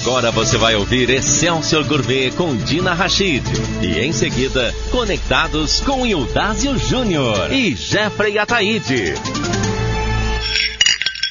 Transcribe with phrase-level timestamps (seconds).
[0.00, 3.44] Agora você vai ouvir Excelsior Gourmet com Dina Rachid.
[3.80, 9.14] E em seguida, conectados com Ildásio Júnior e Jeffrey Ataíde.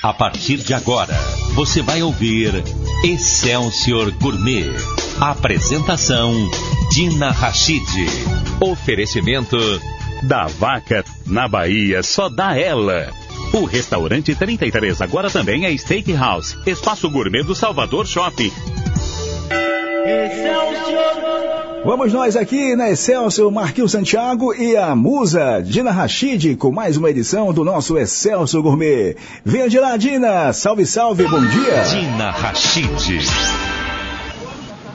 [0.01, 1.13] A partir de agora,
[1.53, 2.63] você vai ouvir
[3.03, 4.71] Excelsior Gourmet.
[5.19, 6.33] Apresentação
[6.91, 7.85] Dina Rachid.
[8.59, 9.57] Oferecimento
[10.23, 13.11] da vaca na Bahia só dá ela.
[13.53, 18.51] O restaurante 33 agora também é Steakhouse, espaço gourmet do Salvador Shopping.
[21.85, 27.11] Vamos nós aqui na Excelsior Marquinhos Santiago e a musa Dina Rachid com mais uma
[27.11, 29.15] edição do nosso Excelsior Gourmet.
[29.45, 30.51] Venha de lá, Dina!
[30.51, 31.83] Salve, salve, bom dia!
[31.83, 33.19] Dina Rachid.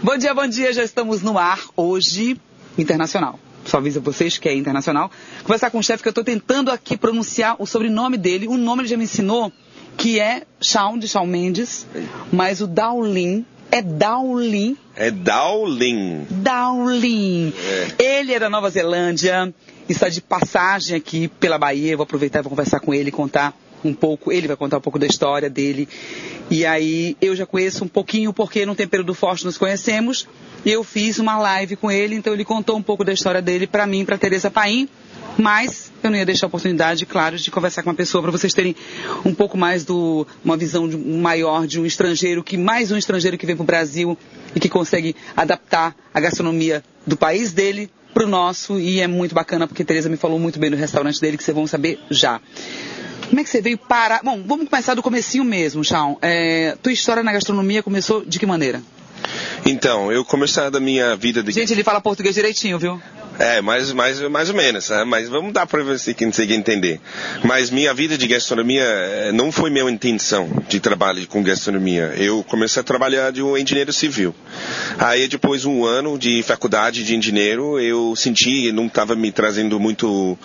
[0.03, 2.37] Bom dia, bom dia, já estamos no ar hoje,
[2.77, 5.11] internacional só avisa vocês que é internacional,
[5.43, 8.49] conversar com um chefe que eu estou tentando aqui pronunciar o sobrenome dele.
[8.49, 9.53] O nome ele já me ensinou,
[9.97, 11.87] que é Shawn, de Shawn Mendes,
[12.33, 14.77] mas o Daolin é Daolin.
[14.97, 16.27] É Daolin.
[16.31, 17.53] Daolin.
[17.98, 18.03] É.
[18.03, 19.53] Ele é da Nova Zelândia,
[19.89, 21.92] está de passagem aqui pela Bahia.
[21.92, 23.55] Eu vou aproveitar e vou conversar com ele e contar
[23.85, 25.89] um pouco, ele vai contar um pouco da história dele.
[26.51, 30.27] E aí eu já conheço um pouquinho porque no Tempero do Forte nos conhecemos.
[30.64, 33.67] E eu fiz uma live com ele, então ele contou um pouco da história dele
[33.67, 34.89] para mim, para Teresa Paim.
[35.37, 38.53] Mas eu não ia deixar a oportunidade, claro, de conversar com uma pessoa para vocês
[38.53, 38.75] terem
[39.25, 43.39] um pouco mais do uma visão de, maior de um estrangeiro que mais um estrangeiro
[43.39, 44.19] que vem para o Brasil
[44.53, 49.33] e que consegue adaptar a gastronomia do país dele para o nosso e é muito
[49.33, 52.41] bacana porque Teresa me falou muito bem do restaurante dele que vocês vão saber já.
[53.29, 54.23] Como é que você veio parar?
[54.25, 56.17] Bom, vamos começar do comecinho mesmo, Shawn.
[56.20, 58.83] É, tua história na gastronomia começou de que maneira?
[59.69, 61.52] Então, eu comecei da minha vida de...
[61.52, 63.00] Gente, ele fala português direitinho, viu?
[63.39, 65.05] É, mais, mais, mais ou menos, né?
[65.05, 67.00] mas vamos dar para você que consegue entender.
[67.45, 72.14] Mas minha vida de gastronomia eh, não foi minha intenção de trabalho com gastronomia.
[72.17, 74.34] Eu comecei a trabalhar de um engenheiro civil.
[74.98, 79.78] Aí depois um ano de faculdade de engenheiro, eu senti que não estava me trazendo
[79.78, 80.36] muito,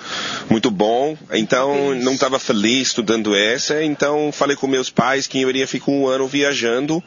[0.50, 1.18] muito bom.
[1.32, 3.84] Então não estava feliz estudando essa.
[3.84, 7.04] Então falei com meus pais que eu iria ficar um ano viajando,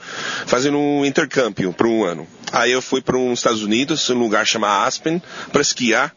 [0.47, 2.27] fazendo um intercâmbio por um ano.
[2.53, 5.21] Aí eu fui para os Estados Unidos, um lugar chamado Aspen,
[5.53, 6.15] para esquiar.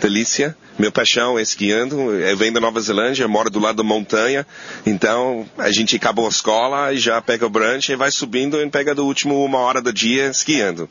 [0.00, 0.56] Delícia.
[0.78, 2.12] Meu paixão é esquiando.
[2.12, 4.46] Eu venho da Nova Zelândia, moro do lado da montanha.
[4.86, 8.70] Então, a gente acabou a escola e já pega o brunch e vai subindo e
[8.70, 10.88] pega do último uma hora do dia esquiando.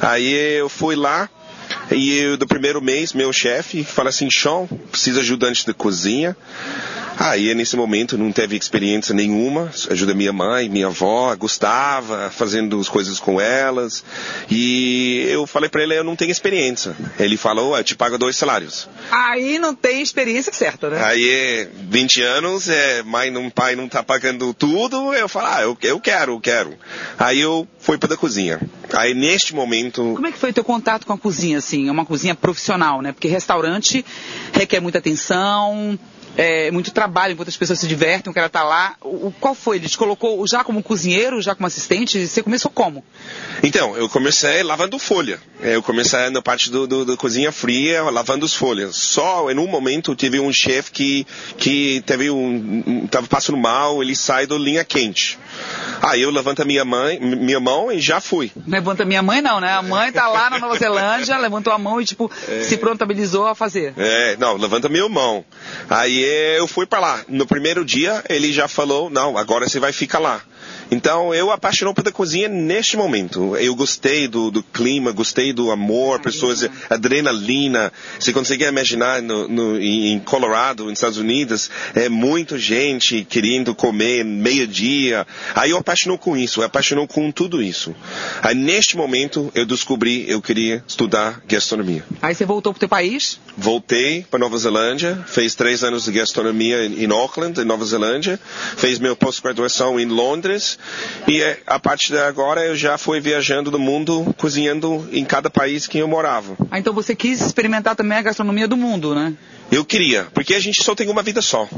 [0.00, 1.28] Aí eu fui lá,
[1.90, 6.36] e eu, do primeiro mês, meu chefe fala assim, Sean, precisa ajudante de cozinha.
[7.20, 9.70] Aí, nesse momento, não teve experiência nenhuma.
[9.90, 14.02] Ajuda minha mãe, minha avó, gostava, fazendo as coisas com elas.
[14.50, 16.96] E eu falei para ele, eu não tenho experiência.
[17.18, 18.88] Ele falou, eu te pago dois salários.
[19.10, 21.04] Aí não tem experiência certa, né?
[21.04, 25.12] Aí, 20 anos, é, mãe, não, pai não tá pagando tudo.
[25.12, 26.74] Eu falo, ah, eu, eu quero, eu quero.
[27.18, 28.58] Aí eu fui para a cozinha.
[28.94, 30.12] Aí, neste momento...
[30.14, 31.88] Como é que foi teu contato com a cozinha, assim?
[31.88, 33.12] É uma cozinha profissional, né?
[33.12, 34.04] Porque restaurante
[34.52, 35.98] requer muita atenção,
[36.36, 38.94] é, muito trabalho, enquanto as pessoas se divertem, o cara tá lá.
[39.00, 39.76] O, qual foi?
[39.76, 42.26] Ele te colocou já como cozinheiro, já como assistente?
[42.26, 43.04] Você começou como?
[43.62, 45.40] Então, eu comecei lavando folha.
[45.60, 48.96] Eu comecei na parte do, do, do cozinha fria, lavando as folhas.
[48.96, 51.26] Só em um momento tive um chefe que,
[51.58, 55.38] que teve um, tava passando mal, ele sai da linha quente.
[56.02, 58.50] Aí eu levanto a minha, mãe, minha mão e já fui.
[58.66, 59.72] Levanta minha mãe não, né?
[59.72, 62.62] A mãe tá lá na Nova Zelândia, levantou a mão e tipo, é...
[62.62, 63.94] se prontabilizou a fazer.
[63.96, 65.44] É, não, levanta minha mão.
[65.88, 66.20] Aí
[66.56, 67.24] eu fui para lá.
[67.28, 70.42] No primeiro dia ele já falou, não, agora você vai ficar lá.
[70.90, 73.56] Então eu apaixonou pela cozinha neste momento.
[73.56, 77.92] Eu gostei do, do clima, gostei do amor, pessoas, adrenalina.
[78.18, 84.24] Você consegue imaginar no, no, em Colorado, nos Estados Unidos, é muita gente querendo comer
[84.24, 85.26] meio-dia.
[85.54, 87.94] Aí eu apaixonou com isso, eu apaixonou com tudo isso.
[88.42, 92.04] Aí neste momento eu descobri eu queria estudar gastronomia.
[92.20, 93.38] Aí você voltou para o teu país?
[93.56, 98.38] Voltei para Nova Zelândia, fez três anos de gastronomia em Auckland, em Nova Zelândia,
[98.76, 100.59] fez meu pós-graduação em Londres
[101.26, 105.50] e é, a partir de agora eu já fui viajando no mundo, cozinhando em cada
[105.50, 106.56] país que eu morava.
[106.70, 109.34] Ah, então você quis experimentar também a gastronomia do mundo, né?
[109.70, 111.68] Eu queria, porque a gente só tem uma vida só.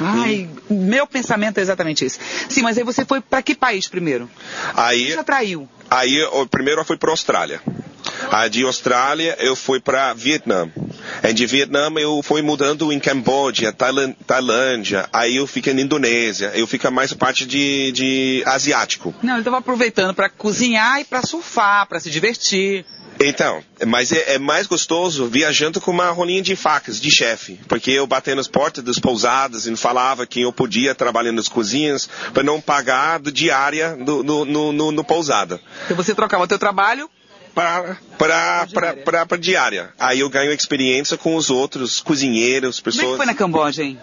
[0.00, 0.72] Ai, e...
[0.72, 2.18] meu pensamento é exatamente esse.
[2.48, 4.30] Sim, mas aí você foi para que país primeiro?
[4.74, 5.06] Aí.
[5.06, 5.68] Que te atraiu?
[5.90, 7.60] Aí, o primeiro eu fui para Austrália.
[8.30, 10.70] Aí de Austrália eu fui para Vietnã.
[11.34, 13.74] De Vietnã eu fui mudando em Camboja,
[14.26, 19.14] Tailândia, aí eu fico na Indonésia, eu fico mais parte de, de asiático.
[19.22, 22.84] Não, ele estava aproveitando para cozinhar e para surfar, para se divertir.
[23.22, 27.60] Então, mas é, é, mais gostoso viajando com uma rolinha de facas, de chefe.
[27.68, 32.08] Porque eu batendo nas portas das pousadas e falava que eu podia trabalhar nas cozinhas
[32.32, 35.60] para não pagar do diária no, no, no, no, no pousada.
[35.84, 37.10] Então você trocava o teu trabalho
[38.18, 39.90] para para para para diária.
[39.98, 43.02] Aí eu ganho experiência com os outros cozinheiros, pessoas.
[43.02, 43.98] Como é que foi na Camboja, hein?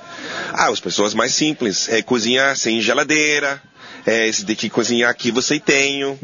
[0.53, 3.61] Ah, as pessoas mais simples, é cozinhar sem geladeira,
[4.05, 6.17] é, esse daqui cozinhar aqui você tem.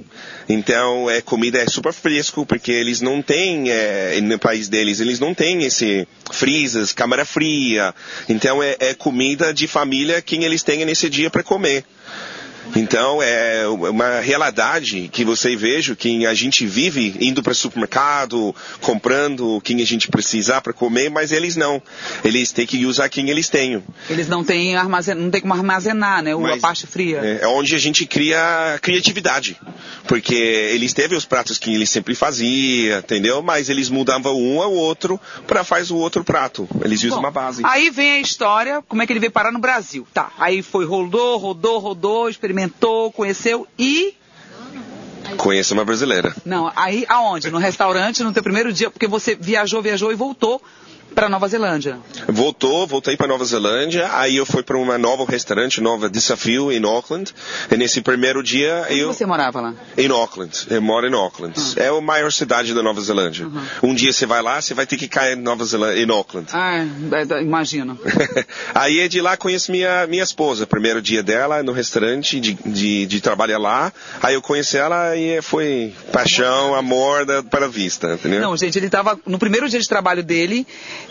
[0.47, 5.19] Então, é, comida é super fresco, porque eles não têm, é, no país deles, eles
[5.19, 7.93] não têm esse freezers, câmara fria.
[8.29, 11.83] Então, é, é comida de família que eles têm nesse dia para comer.
[12.75, 18.55] Então é uma realidade que você veja que a gente vive indo para o supermercado,
[18.81, 21.81] comprando o que a gente precisar para comer, mas eles não.
[22.23, 23.83] Eles têm que usar quem eles têm.
[24.09, 25.15] Eles não têm armazen...
[25.15, 26.35] não tem como armazenar, né?
[26.35, 27.19] Mas, a parte fria.
[27.23, 29.59] É, é onde a gente cria criatividade.
[30.07, 33.41] Porque eles teve os pratos que eles sempre faziam, entendeu?
[33.41, 36.67] Mas eles mudavam um ao outro para fazer o outro prato.
[36.83, 37.61] Eles usam Bom, uma base.
[37.65, 40.07] Aí vem a história, como é que ele veio parar no Brasil.
[40.13, 44.15] Tá, aí foi, rodou, rodou, rodou, experimentou experimentou, conheceu e
[45.37, 46.35] Conheço uma brasileira.
[46.45, 47.49] Não, aí aonde?
[47.49, 50.61] No restaurante, no teu primeiro dia, porque você viajou, viajou e voltou
[51.13, 51.99] para Nova Zelândia.
[52.27, 56.83] Voltou, voltei para Nova Zelândia, aí eu fui para um novo restaurante, novo desafio em
[56.83, 57.33] Auckland.
[57.71, 59.73] E nesse primeiro dia Onde eu você morava lá?
[59.97, 60.51] Em Auckland.
[60.69, 61.57] Eu moro em Auckland.
[61.59, 61.73] Uhum.
[61.77, 63.45] É a maior cidade da Nova Zelândia.
[63.45, 63.91] Uhum.
[63.91, 66.47] Um dia você vai lá, você vai ter que cair em Nova Zelândia, em Auckland.
[66.53, 67.97] Ah, é, imagino.
[68.73, 73.21] aí de lá conheço minha minha esposa, primeiro dia dela no restaurante de, de, de
[73.21, 73.91] trabalhar lá.
[74.21, 78.41] Aí eu conheci ela e foi paixão, amor da, para a vista, entendeu?
[78.41, 80.65] Não, gente, ele estava no primeiro dia de trabalho dele,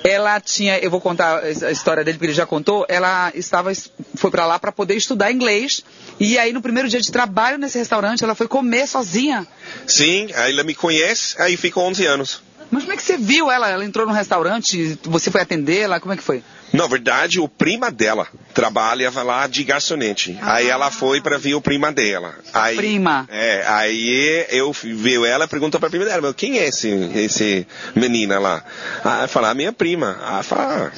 [0.04, 3.72] ela tinha, eu vou contar a história dele porque ele já contou, ela estava,
[4.14, 5.84] foi para lá para poder estudar inglês.
[6.18, 9.46] E aí no primeiro dia de trabalho nesse restaurante, ela foi comer sozinha.
[9.86, 12.42] Sim, aí ela me conhece, aí ficou 11 anos.
[12.72, 13.68] Mas como é que você viu ela?
[13.68, 16.42] Ela entrou no restaurante, você foi atender ela, como é que foi?
[16.72, 20.38] Na verdade, o prima dela trabalhava lá de garçonete.
[20.40, 20.54] Ah.
[20.54, 22.34] Aí ela foi para ver o prima dela.
[22.54, 23.28] Aí, prima.
[23.30, 28.38] É, aí eu vi ela perguntou para a prima dela, quem é esse, esse menina
[28.38, 28.64] lá?
[29.04, 30.16] Aí ela falou, a minha prima.
[30.22, 30.92] Aí ela falou, ah,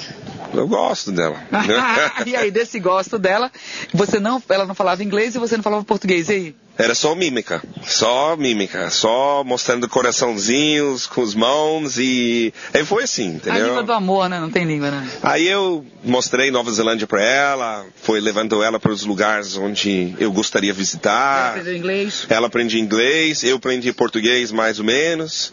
[0.54, 1.42] eu gosto dela.
[2.24, 3.50] e aí, desse gosto dela,
[3.92, 6.56] você não, ela não falava inglês e você não falava português, e aí?
[6.76, 13.34] Era só mímica, só mímica, só mostrando coraçãozinhos com as mãos e aí foi assim,
[13.36, 13.64] entendeu?
[13.64, 14.40] A língua do amor, né?
[14.40, 15.08] Não tem língua, né?
[15.22, 20.32] Aí eu mostrei Nova Zelândia para ela, foi levando ela para os lugares onde eu
[20.32, 21.12] gostaria visitar.
[21.12, 22.26] Ela aprendeu inglês?
[22.28, 25.52] Ela aprende inglês, eu aprendi português mais ou menos.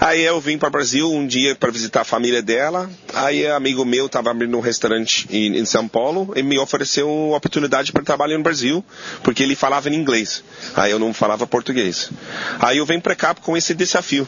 [0.00, 2.88] Aí eu vim para o Brasil um dia para visitar a família dela.
[3.12, 7.36] Aí amigo meu estava abrindo um restaurante em, em, São Paulo e me ofereceu uma
[7.36, 8.84] oportunidade para trabalhar no Brasil,
[9.24, 10.37] porque ele falava em inglês.
[10.74, 12.10] Aí eu não falava português.
[12.58, 14.26] Aí eu venho para cá com esse desafio.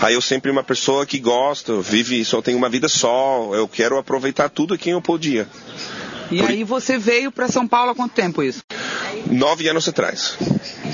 [0.00, 3.98] Aí eu sempre uma pessoa que gosta, vive, só tem uma vida só, eu quero
[3.98, 5.46] aproveitar tudo que eu podia.
[6.30, 6.50] E Por...
[6.50, 8.62] aí você veio para São Paulo há quanto tempo isso?
[9.26, 10.36] Nove anos atrás.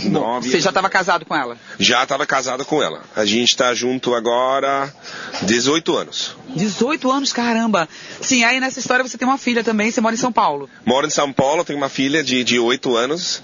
[0.11, 1.57] Nove Você já estava casado com ela?
[1.79, 3.03] Já estava casado com ela.
[3.15, 4.93] A gente está junto agora
[5.43, 6.37] 18 anos.
[6.55, 7.89] 18 anos, caramba.
[8.21, 10.69] Sim, aí nessa história você tem uma filha também, você mora em São Paulo.
[10.85, 13.43] Moro em São Paulo, tenho uma filha de, de 8 anos,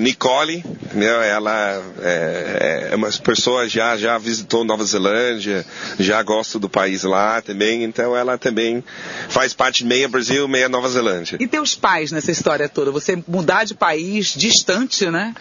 [0.00, 0.64] Nicole,
[0.94, 5.64] né, ela é, é uma pessoa já já visitou Nova Zelândia,
[5.98, 8.82] já gosta do país lá também, então ela também
[9.28, 11.36] faz parte meia Brasil, meia Nova Zelândia.
[11.40, 12.90] E teus pais nessa história toda?
[12.90, 15.34] Você mudar de país distante, né?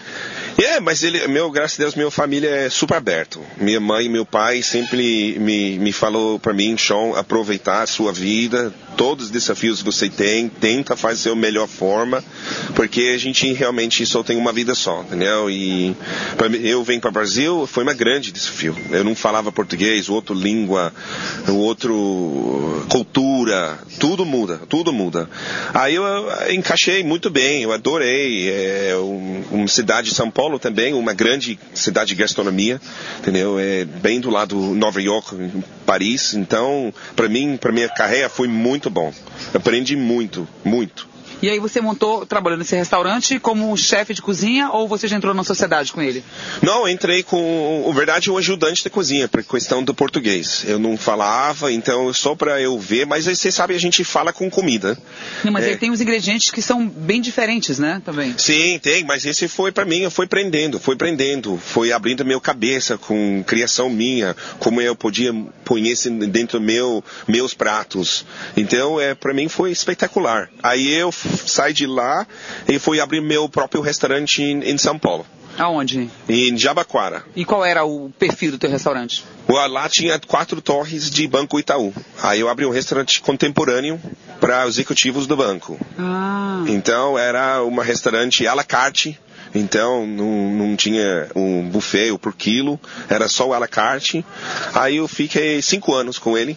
[0.57, 3.41] É, mas ele, meu, graças a Deus, minha família é super aberto.
[3.57, 8.11] Minha mãe e meu pai sempre me, me falou para mim, Sean, aproveitar a sua
[8.11, 12.23] vida, todos os desafios que você tem, tenta fazer a melhor forma,
[12.75, 15.49] porque a gente realmente só tem uma vida só, entendeu?
[15.49, 15.95] E
[16.63, 18.75] eu venho para o Brasil, foi uma grande desafio.
[18.89, 20.91] Eu não falava português, outra língua,
[21.47, 25.29] outro cultura, tudo muda, tudo muda.
[25.73, 26.03] Aí eu
[26.49, 28.49] encaixei muito bem, eu adorei.
[28.49, 28.95] É
[29.51, 32.79] uma cidade de São Paulo também, uma grande cidade de gastronomia,
[33.19, 33.59] entendeu?
[33.59, 35.35] É bem do lado Nova York,
[35.85, 36.33] Paris.
[36.33, 39.13] Então, para mim, para minha carreira foi muito bom.
[39.53, 41.07] Aprendi muito, muito.
[41.41, 45.35] E aí você montou, trabalhando nesse restaurante como chefe de cozinha ou você já entrou
[45.35, 46.23] na sociedade com ele?
[46.63, 50.63] Não, entrei com, na verdade, o ajudante de cozinha, por questão do português.
[50.67, 54.33] Eu não falava, então só para eu ver, mas aí você sabe, a gente fala
[54.33, 54.97] com comida.
[55.43, 55.69] Não, mas é.
[55.69, 58.33] aí tem os ingredientes que são bem diferentes, né, também?
[58.37, 62.41] Sim, tem, mas esse foi para mim, foi prendendo, foi prendendo, foi abrindo a minha
[62.41, 65.31] cabeça com criação minha, como eu podia
[65.63, 68.25] pôr isso dentro meu, meus pratos.
[68.55, 70.49] Então, é, para mim foi espetacular.
[70.63, 72.25] Aí eu saí de lá
[72.67, 75.23] e fui abrir meu próprio restaurante em, em São Paulo.
[75.55, 76.09] Aonde?
[76.27, 77.23] Em Jabaquara.
[77.35, 79.23] E qual era o perfil do teu restaurante?
[79.47, 81.93] Lá tinha quatro torres de Banco Itaú.
[82.23, 84.01] Aí eu abri um restaurante contemporâneo
[84.39, 85.79] para os executivos do banco.
[85.97, 86.63] Ah.
[86.67, 89.19] Então era um restaurante à la carte.
[89.57, 94.23] Então não, não tinha um buffet por quilo, era só o à la carte.
[94.73, 96.55] Aí eu fiquei cinco anos com ele.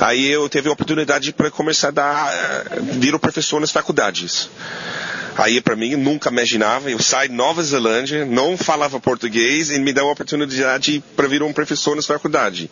[0.00, 2.32] Aí eu teve a oportunidade para começar a dar,
[2.80, 4.48] vir o professor nas faculdades.
[5.36, 9.92] Aí para mim nunca imaginava, eu saí de Nova Zelândia, não falava português e me
[9.92, 12.70] deu a oportunidade para vir um professor na faculdade.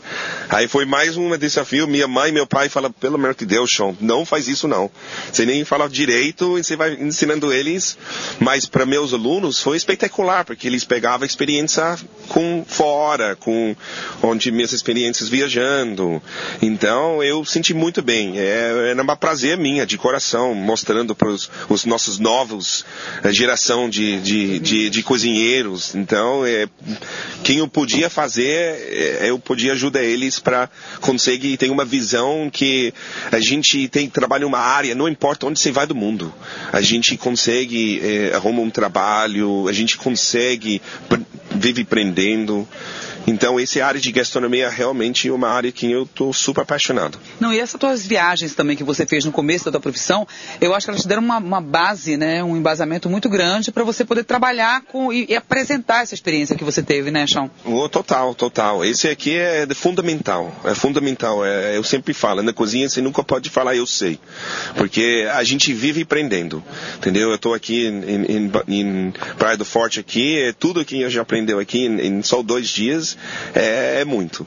[0.49, 1.89] Aí foi mais um desafio.
[1.89, 4.89] Minha mãe e meu pai falam, pelo amor de Deus, Sean, não faz isso não.
[5.33, 7.99] Você nem fala direito e você vai ensinando eles.
[8.39, 11.99] Mas para meus alunos foi espetacular, porque eles pegavam experiência
[12.29, 13.75] com fora, com
[14.23, 16.23] onde minhas experiências viajando.
[16.63, 18.39] Então eu senti muito bem.
[18.39, 22.85] É, era um prazer minha, de coração, mostrando para os nossos novos
[23.23, 25.95] novos geração de, de, de, de cozinheiros.
[25.95, 26.69] Então, é,
[27.43, 28.49] quem eu podia fazer,
[29.21, 32.95] é, eu podia ajudar eles para conseguir ter uma visão que
[33.31, 36.33] a gente tem trabalho uma área, não importa onde você vai do mundo.
[36.73, 40.81] A gente consegue é, arrumar um trabalho, a gente consegue
[41.51, 42.67] vive aprendendo.
[43.27, 47.19] Então, essa área de gastronomia é realmente uma área que eu estou super apaixonado.
[47.39, 50.27] Não, e essas tuas viagens também que você fez no começo da tua profissão,
[50.61, 53.85] eu acho que elas te deram uma, uma base, né, um embasamento muito grande para
[53.85, 57.51] você poder trabalhar com e, e, apresentar essa experiência que você teve, né, Chão?
[57.65, 58.85] Oh, total, total.
[58.85, 61.45] Esse aqui é fundamental, é fundamental.
[61.45, 64.19] É, eu sempre falo, na cozinha você nunca pode falar eu sei,
[64.77, 66.63] porque a gente vive aprendendo,
[66.97, 67.31] entendeu?
[67.31, 71.23] Eu estou aqui em, em, em, Praia do Forte aqui, é tudo que eu já
[71.23, 73.12] aprendeu aqui em, em só dois dias
[73.55, 74.47] é, é muito.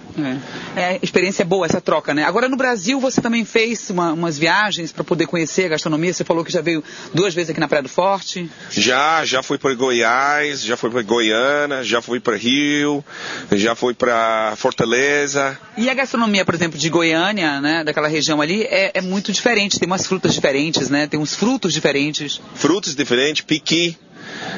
[0.76, 0.82] É.
[0.94, 1.00] é.
[1.02, 2.24] experiência é boa essa troca, né?
[2.24, 6.14] Agora no Brasil você também fez uma, umas viagens para poder conhecer a gastronomia.
[6.14, 8.50] Você falou que já veio duas vezes aqui na Praia do Forte.
[8.72, 13.04] Já, já fui para Goiás, já fui para Goiânia, já fui para Rio,
[13.52, 15.58] já fui para Fortaleza.
[15.78, 19.80] E a gastronomia, por exemplo, de Goiânia, né, daquela região ali, é, é muito diferente.
[19.80, 21.08] Tem umas frutas diferentes, né?
[21.08, 22.42] Tem uns frutos diferentes.
[22.56, 23.98] Frutos diferentes, piqui,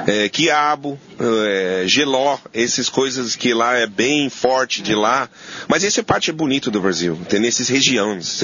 [0.05, 5.29] é, quiabo, é, geló, essas coisas que lá é bem forte de lá.
[5.67, 8.41] Mas essa é parte bonita do Brasil, tem nessas regiões.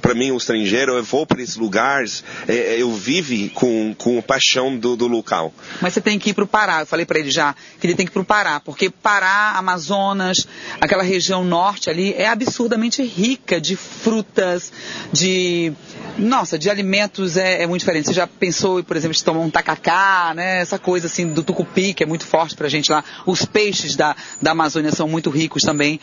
[0.00, 4.76] Para mim, o estrangeiro, eu vou para esses lugares, é, eu vivo com, com paixão
[4.76, 5.52] do, do local.
[5.80, 7.94] Mas você tem que ir para o Pará, eu falei para ele já, que ele
[7.94, 10.46] tem que ir para o Pará, porque Pará, Amazonas,
[10.80, 14.72] aquela região norte ali, é absurdamente rica de frutas,
[15.12, 15.72] de
[16.16, 18.06] nossa, de alimentos é, é, muito diferente.
[18.06, 20.57] Você já pensou, por exemplo, de tomar um tacacá, né?
[20.58, 23.04] Essa coisa assim do tucupi, que é muito forte pra gente lá.
[23.26, 26.00] Os peixes da, da Amazônia são muito ricos também.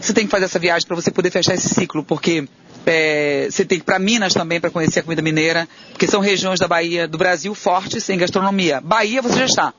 [0.00, 2.48] Você tem que fazer essa viagem para você poder fechar esse ciclo, porque
[2.86, 6.20] é, você tem que ir para Minas também para conhecer a comida mineira, porque são
[6.20, 8.80] regiões da Bahia, do Brasil fortes em gastronomia.
[8.80, 9.74] Bahia você já está.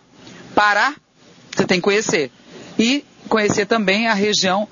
[0.54, 0.94] Pará,
[1.56, 2.32] você tem que conhecer.
[2.78, 4.68] E conhecer também a região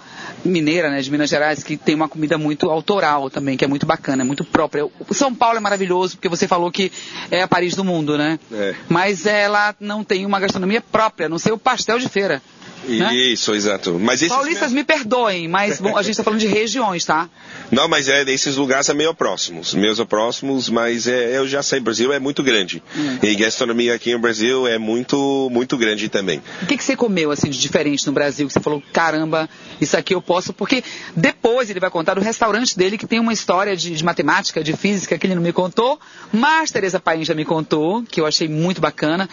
[0.46, 3.86] mineira, né, de Minas Gerais, que tem uma comida muito autoral também, que é muito
[3.86, 4.86] bacana, é muito própria.
[4.86, 6.92] O São Paulo é maravilhoso, porque você falou que
[7.32, 8.40] é a Paris do mundo, né?
[8.52, 8.76] É.
[8.88, 12.42] Mas ela não tem uma gastronomia própria, não sei o pastel de feira.
[12.88, 13.14] Né?
[13.16, 14.00] Isso, exato.
[14.00, 17.30] Mas esses Paulistas me perdoem, mas bom, a gente está falando de regiões, tá?
[17.72, 21.80] Não, mas é esses lugares são meio próximos, meus próximos, mas é, eu já sei,
[21.80, 22.82] o Brasil é muito grande.
[22.96, 23.18] Hum.
[23.24, 26.42] E gastronomia aqui no Brasil é muito, muito grande também.
[26.62, 28.46] O que, que você comeu assim de diferente no Brasil?
[28.48, 29.50] Que você falou, caramba,
[29.82, 30.84] isso aqui eu posso, porque
[31.16, 34.74] depois ele vai contar do restaurante dele que tem uma história de, de matemática, de
[34.74, 36.00] física que ele não me contou,
[36.32, 39.28] mas Tereza Paim já me contou, que eu achei muito bacana.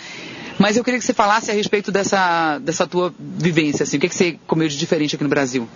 [0.58, 3.96] Mas eu queria que você falasse a respeito dessa, dessa tua vivência, assim.
[3.96, 5.68] O que, que você comeu de diferente aqui no Brasil?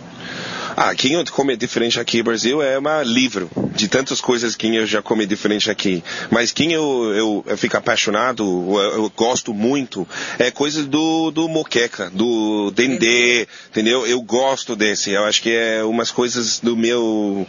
[0.79, 4.67] Ah, quem eu comi diferente aqui no Brasil é um livro de tantas coisas que
[4.77, 6.05] eu já comi diferente aqui.
[6.31, 10.07] Mas quem eu, eu, eu fico apaixonado, eu, eu, gosto muito,
[10.39, 14.07] é coisa do, do moqueca, do dendê, entendeu?
[14.07, 15.13] Eu gosto desse.
[15.13, 17.47] Eu acho que é umas coisas do meu,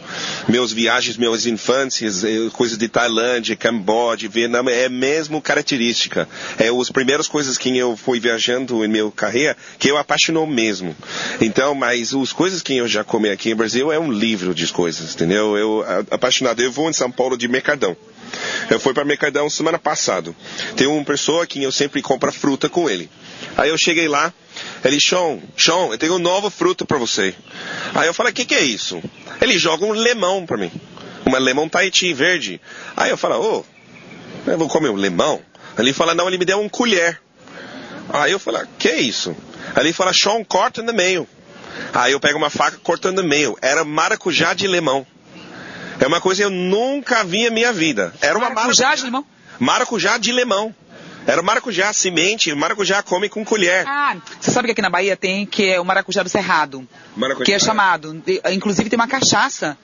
[0.48, 6.26] meus viagens, minhas infâncias, é coisas de Tailândia, Camboja, Vietnã, é mesmo característica.
[6.58, 10.96] É as primeiras coisas que eu fui viajando em meu carreira que eu apaixonou mesmo.
[11.42, 14.54] Então, mas as coisas que eu já comi comer aqui no Brasil é um livro
[14.54, 15.56] de coisas, entendeu?
[15.56, 17.96] Eu, apaixonado, eu vou em São Paulo de Mercadão.
[18.70, 20.32] Eu fui para Mercadão semana passada.
[20.76, 23.10] Tem uma pessoa que eu sempre compro fruta com ele.
[23.56, 24.32] Aí eu cheguei lá,
[24.84, 27.34] ele, Sean, Sean, eu tenho uma nova fruta para você.
[27.92, 29.02] Aí eu falei, o que, que é isso?
[29.40, 30.70] Ele joga um limão para mim.
[31.26, 32.60] Uma limão Tahiti verde.
[32.96, 33.64] Aí eu falo, ô,
[34.46, 35.40] oh, eu vou comer um limão?
[35.76, 37.20] Ele fala, não, ele me deu um colher.
[38.10, 39.36] Aí eu falo, que é isso?
[39.74, 41.26] Aí ele fala, Sean, corta no meio.
[41.92, 43.56] Aí eu pego uma faca cortando meio.
[43.60, 45.06] Era maracujá de limão.
[46.00, 48.14] É uma coisa que eu nunca vi na minha vida.
[48.20, 49.26] Era uma maracujá de limão?
[49.58, 50.74] Maracujá de limão.
[51.26, 53.84] Era maracujá, semente, maracujá come com colher.
[53.86, 56.88] Ah, você sabe que aqui na Bahia tem que é o maracujá do cerrado.
[57.14, 57.44] Maracujá.
[57.44, 58.22] Que é chamado.
[58.50, 59.76] Inclusive tem uma cachaça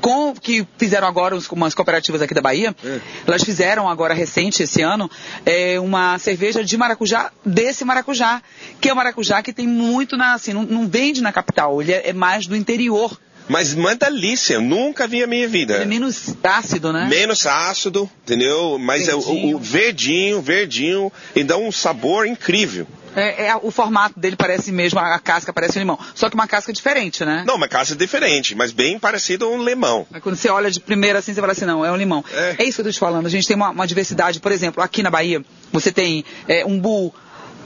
[0.00, 3.00] com que fizeram agora umas cooperativas aqui da Bahia, é.
[3.26, 5.10] elas fizeram agora recente esse ano
[5.44, 8.42] é, uma cerveja de maracujá desse maracujá,
[8.80, 11.92] que é o maracujá que tem muito na assim, não, não vende na capital, ele
[11.92, 13.18] é, é mais do interior.
[13.48, 15.74] Mas uma delícia, eu nunca vi a minha vida.
[15.74, 17.08] Ele é menos ácido, né?
[17.10, 18.78] Menos ácido, entendeu?
[18.78, 19.50] Mas verdinho.
[19.50, 22.86] É o, o verdinho, verdinho, e dá um sabor incrível.
[23.16, 25.98] É, é, o formato dele parece mesmo, a casca parece um limão.
[26.14, 27.44] Só que uma casca diferente, né?
[27.46, 30.06] Não, uma casca diferente, mas bem parecido a um limão.
[30.10, 32.24] Mas quando você olha de primeira assim, você fala assim, não, é um limão.
[32.32, 33.26] É, é isso que eu estou te falando.
[33.26, 37.12] A gente tem uma, uma diversidade, por exemplo, aqui na Bahia, você tem é, umbu,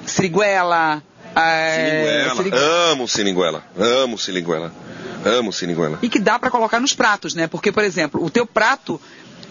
[0.07, 1.03] siriguela...
[1.37, 2.93] É, siriguela.
[2.93, 3.65] Amo siriguela.
[3.77, 4.73] Amo siriguela.
[5.25, 5.99] Amo siriguela.
[6.03, 7.47] E que dá para colocar nos pratos, né?
[7.47, 9.01] Porque, por exemplo, o teu prato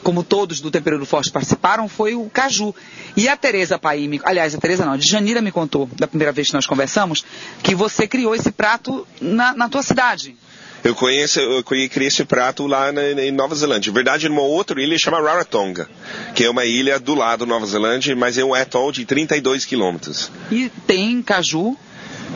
[0.02, 2.74] como todos do Tempero do Forte participaram, foi o caju.
[3.16, 6.48] E a Tereza Paim, aliás, a Tereza não, a Janira me contou, da primeira vez
[6.48, 7.24] que nós conversamos,
[7.62, 10.36] que você criou esse prato na, na tua cidade.
[10.84, 13.90] Eu conheço, eu criei esse prato lá na, em Nova Zelândia.
[13.90, 15.90] Na verdade, numa outra ilha chama Rarotonga,
[16.36, 19.64] que é uma ilha do lado da Nova Zelândia, mas é um atoll de 32
[19.64, 20.30] quilômetros.
[20.52, 21.78] E tem caju?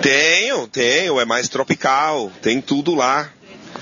[0.01, 3.29] Tenho, tenho, é mais tropical, tem tudo lá.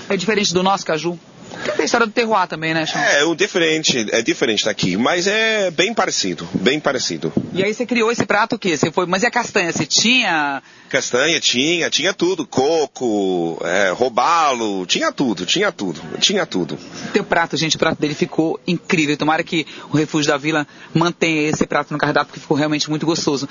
[0.08, 1.18] É diferente do nosso caju?
[1.64, 3.00] Tem a história do terroir também, né, Chão?
[3.00, 7.32] É, o diferente, é diferente daqui, mas é bem parecido, bem parecido.
[7.52, 8.76] E aí você criou esse prato o quê?
[8.76, 9.72] Você foi, mas e a castanha?
[9.72, 12.46] Você tinha Castanha tinha, tinha tudo.
[12.46, 16.78] Coco, é, robalo, tinha tudo, tinha tudo, tinha tudo.
[17.12, 19.16] Teu prato, gente, o prato dele ficou incrível.
[19.16, 23.04] Tomara que o Refúgio da Vila mantenha esse prato no cardápio, porque ficou realmente muito
[23.04, 23.48] gostoso.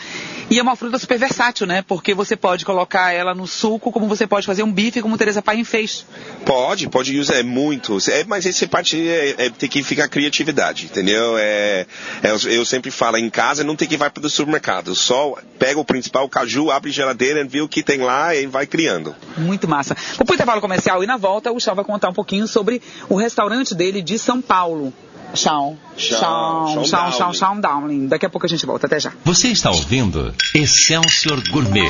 [0.50, 1.82] E é uma fruta super versátil, né?
[1.82, 5.42] Porque você pode colocar ela no suco, como você pode fazer um bife, como Teresa
[5.42, 6.06] Paim fez.
[6.46, 7.98] Pode, pode usar, é muito.
[8.10, 11.38] É, mas essa parte é, é, tem que ficar criatividade, entendeu?
[11.38, 11.86] É,
[12.24, 14.96] é, eu sempre falo, em casa não tem que ir para o supermercado.
[14.96, 18.46] Só pega o principal, o caju, abre geladeira geladeira, vê o que tem lá e
[18.46, 19.16] vai criando.
[19.38, 19.96] Muito massa.
[20.18, 22.82] Vou para o intervalo comercial e na volta o Chão vai contar um pouquinho sobre
[23.10, 24.94] o restaurante dele de São Paulo.
[25.34, 25.78] Chão.
[25.98, 28.08] Chão, chão, chão, chão, Dowling.
[28.08, 28.86] Daqui a pouco a gente volta.
[28.88, 29.12] Até já.
[29.26, 31.90] Você está ouvindo Excelsior Gourmet.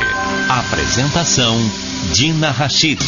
[0.50, 1.56] Apresentação
[2.12, 3.00] Dina Rachid.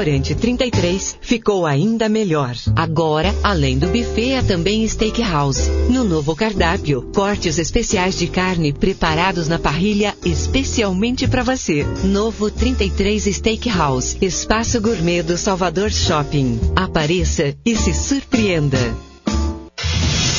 [0.00, 2.54] Restaurante 33 ficou ainda melhor.
[2.74, 5.68] Agora, além do buffet, é também steakhouse.
[5.90, 11.84] No novo cardápio, cortes especiais de carne preparados na parrilha especialmente para você.
[12.04, 16.58] Novo 33 Steakhouse, espaço gourmet do Salvador Shopping.
[16.74, 18.78] Apareça e se surpreenda.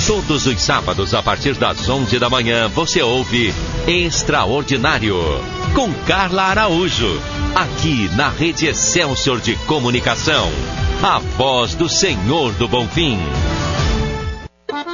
[0.08, 3.54] Todos os sábados, a partir das 11 da manhã, você ouve
[3.88, 5.18] Extraordinário,
[5.74, 7.20] com Carla Araújo,
[7.56, 10.52] aqui na Rede Excelsior de Comunicação.
[11.02, 13.18] A voz do Senhor do Bonfim.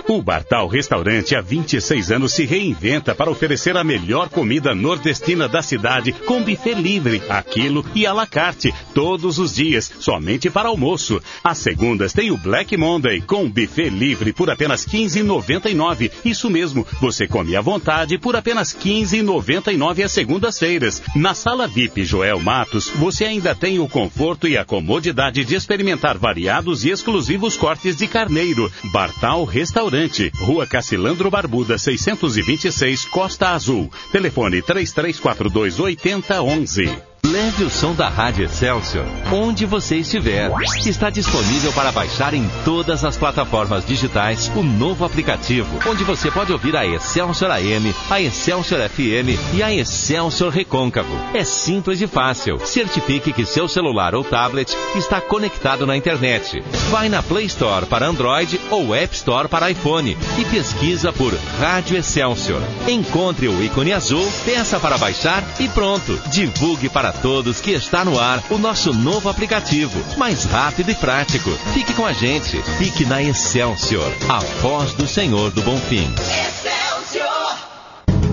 [0.09, 5.61] O Bartal Restaurante há 26 anos se reinventa para oferecer a melhor comida nordestina da
[5.61, 11.21] cidade com buffet livre, aquilo e à la carte, todos os dias, somente para almoço.
[11.43, 16.09] Às segundas tem o Black Monday com buffet livre por apenas 15,99.
[16.23, 21.01] Isso mesmo, você come à vontade por apenas 15,99 às segundas-feiras.
[21.17, 26.17] Na sala VIP Joel Matos, você ainda tem o conforto e a comodidade de experimentar
[26.17, 28.71] variados e exclusivos cortes de carneiro.
[28.93, 33.89] Bartal Restaurante Restaurante, Rua Cacilandro Barbuda, 626, Costa Azul.
[34.12, 37.16] Telefone 3342 8011.
[37.25, 40.51] Leve o som da Rádio Excelsior onde você estiver.
[40.86, 46.51] Está disponível para baixar em todas as plataformas digitais o novo aplicativo, onde você pode
[46.51, 51.13] ouvir a Excelsior AM, a Excelsior FM e a Excelsior Recôncavo.
[51.34, 52.60] É simples e fácil.
[52.65, 56.63] Certifique que seu celular ou tablet está conectado na internet.
[56.89, 61.97] Vai na Play Store para Android ou App Store para iPhone e pesquisa por Rádio
[61.97, 62.62] Excelsior.
[62.88, 66.17] Encontre o ícone azul, peça para baixar e pronto.
[66.30, 71.49] Divulgue para todos que está no ar o nosso novo aplicativo, mais rápido e prático.
[71.73, 72.62] Fique com a gente.
[72.77, 76.13] Fique na Excelsior, a voz do Senhor do Bonfim.
[76.15, 77.58] Excelsior!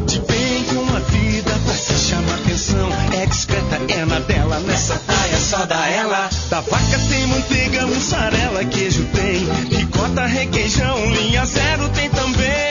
[0.06, 2.88] De bem com a vida, pra se chamar atenção.
[3.12, 6.28] É discreta, é na dela, nessa praia só dá ela.
[6.48, 9.78] Da vaca tem manteiga, mussarela, queijo tem.
[9.78, 12.63] Ricota, requeijão, linha zero tem também.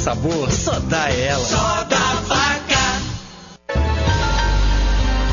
[0.00, 1.44] Sabor, só dá ela.
[1.44, 2.60] Só da vaca.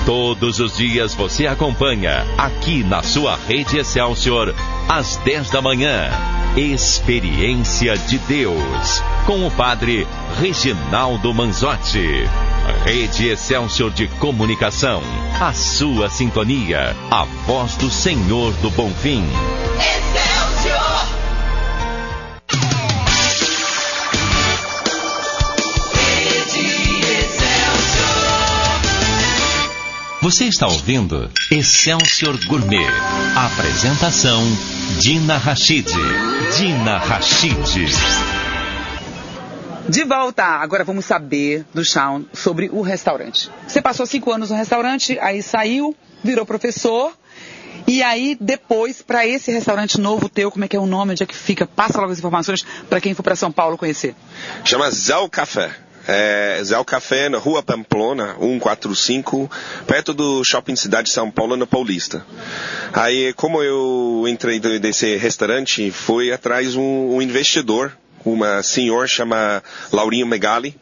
[0.05, 4.53] Todos os dias você acompanha aqui na sua rede Excelsior,
[4.87, 6.09] às 10 da manhã.
[6.55, 10.07] Experiência de Deus, com o padre
[10.39, 12.23] Reginaldo Manzotti.
[12.83, 15.01] Rede Excelsior de Comunicação,
[15.39, 19.23] a sua sintonia, a voz do Senhor do Bom Fim.
[19.77, 20.36] Excelsior!
[30.19, 32.87] Você está ouvindo Excelsior Gourmet.
[33.35, 34.41] Apresentação
[34.99, 35.87] Dina Rachid.
[36.57, 37.55] Dina Rachid.
[39.87, 43.51] De volta, agora vamos saber do Shawn sobre o restaurante.
[43.67, 47.13] Você passou cinco anos no restaurante, aí saiu, virou professor.
[47.85, 51.21] E aí, depois, para esse restaurante novo teu, como é que é o nome, onde
[51.21, 51.67] é que fica?
[51.67, 54.15] Passa logo as informações para quem for para São Paulo conhecer.
[54.65, 55.86] Chama Zé Café.
[56.07, 59.51] É, Zé Café, na rua Pamplona, 145,
[59.85, 62.25] perto do Shopping Cidade de São Paulo, na Paulista.
[62.93, 67.91] Aí, como eu entrei desse restaurante, foi atrás um, um investidor
[68.25, 70.75] uma senhora chama Laurinha Megali.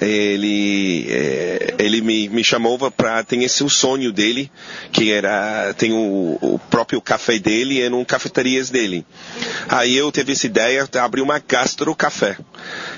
[0.00, 4.50] Ele, é, ele me, me chamou para ter esse o sonho dele,
[4.92, 9.04] que era, tem o, o próprio café dele e um cafeterias dele.
[9.68, 12.38] Aí eu teve essa ideia de abrir uma gastro café.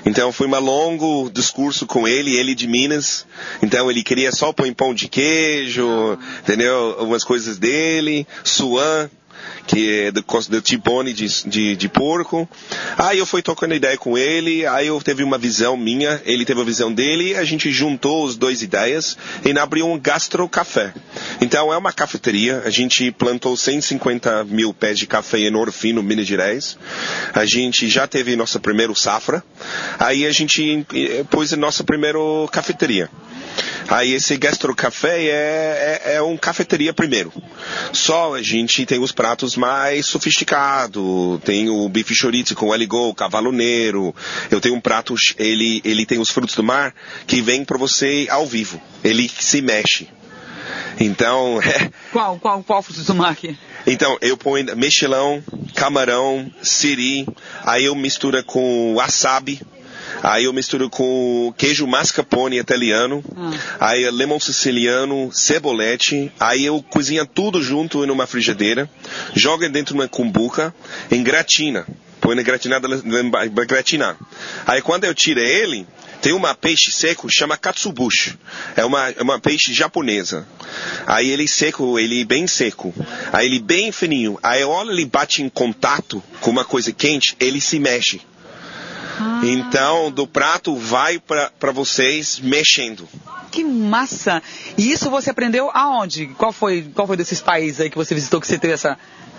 [0.05, 3.25] Então foi um longo discurso com ele, ele de Minas.
[3.61, 6.97] Então ele queria só pôr pão de queijo, entendeu?
[7.01, 9.09] Umas coisas dele, suan
[9.67, 12.47] que é do, do tibone de, de, de, porco.
[12.97, 16.61] Aí eu fui tocando ideia com ele, aí eu teve uma visão minha, ele teve
[16.61, 20.93] a visão dele, a gente juntou as duas ideias e abriu um gastro café.
[21.41, 26.27] Então é uma cafeteria, a gente plantou 150 mil pés de café em Orfino, Minas
[26.27, 26.77] Gerais.
[27.33, 29.43] A gente já teve nossa primeira safra,
[29.97, 32.19] aí a gente eh, pôs a nossa primeira
[32.51, 33.09] cafeteria.
[33.87, 37.31] Aí esse Gastro Café é, é, é um cafeteria primeiro.
[37.91, 41.39] Só a gente tem os pratos mais sofisticados.
[41.45, 44.13] Tem o bife chorizo com aligô, cavalo negro.
[44.51, 46.93] Eu tenho um prato, ele, ele tem os frutos do mar
[47.25, 48.81] que vem para você ao vivo.
[49.01, 50.09] Ele se mexe.
[50.99, 51.89] Então, é...
[52.11, 53.57] Qual, qual, qual frutos do mar aqui?
[53.87, 55.41] Então, eu ponho mexilão,
[55.73, 57.25] camarão, siri,
[57.63, 59.61] aí eu misturo com wasabi,
[60.21, 63.51] Aí eu misturo com queijo mascarpone italiano, hum.
[63.79, 68.89] aí lemon siciliano, cebolete, aí eu cozinho tudo junto numa frigideira,
[69.33, 70.73] jogo dentro de uma cumbuca,
[71.11, 71.85] engratina,
[72.21, 72.87] põe na gratinada
[73.67, 74.17] gratinar.
[74.65, 75.85] Aí quando eu tiro ele,
[76.23, 78.39] tem uma peixe seco chama katsubushi.
[78.77, 80.47] É uma, é uma peixe japonesa.
[81.05, 82.93] Aí ele seco, ele bem seco.
[83.33, 84.39] Aí ele bem fininho.
[84.41, 88.21] Aí olha ele bate em contato com uma coisa quente, ele se mexe.
[89.19, 89.41] Ah.
[89.43, 93.07] Então, do prato vai para vocês mexendo.
[93.51, 94.41] Que massa!
[94.77, 96.27] E isso você aprendeu aonde?
[96.37, 98.97] Qual foi, qual foi desses países aí que você visitou que você teve essa,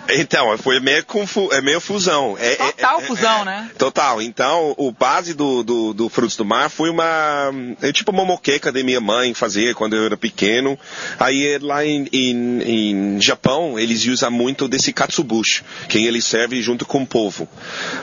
[0.09, 2.37] então, foi meio, confu é meio fusão.
[2.39, 3.71] É, é total é, fusão, é, né?
[3.77, 4.21] Total.
[4.21, 7.51] Então, o base do, do, do, Frutos do Mar foi uma.
[7.81, 10.77] É tipo uma moqueca de minha mãe fazer quando eu era pequeno.
[11.19, 16.85] Aí lá em, em, em Japão, eles usam muito desse katsubushi, que ele serve junto
[16.85, 17.47] com o povo.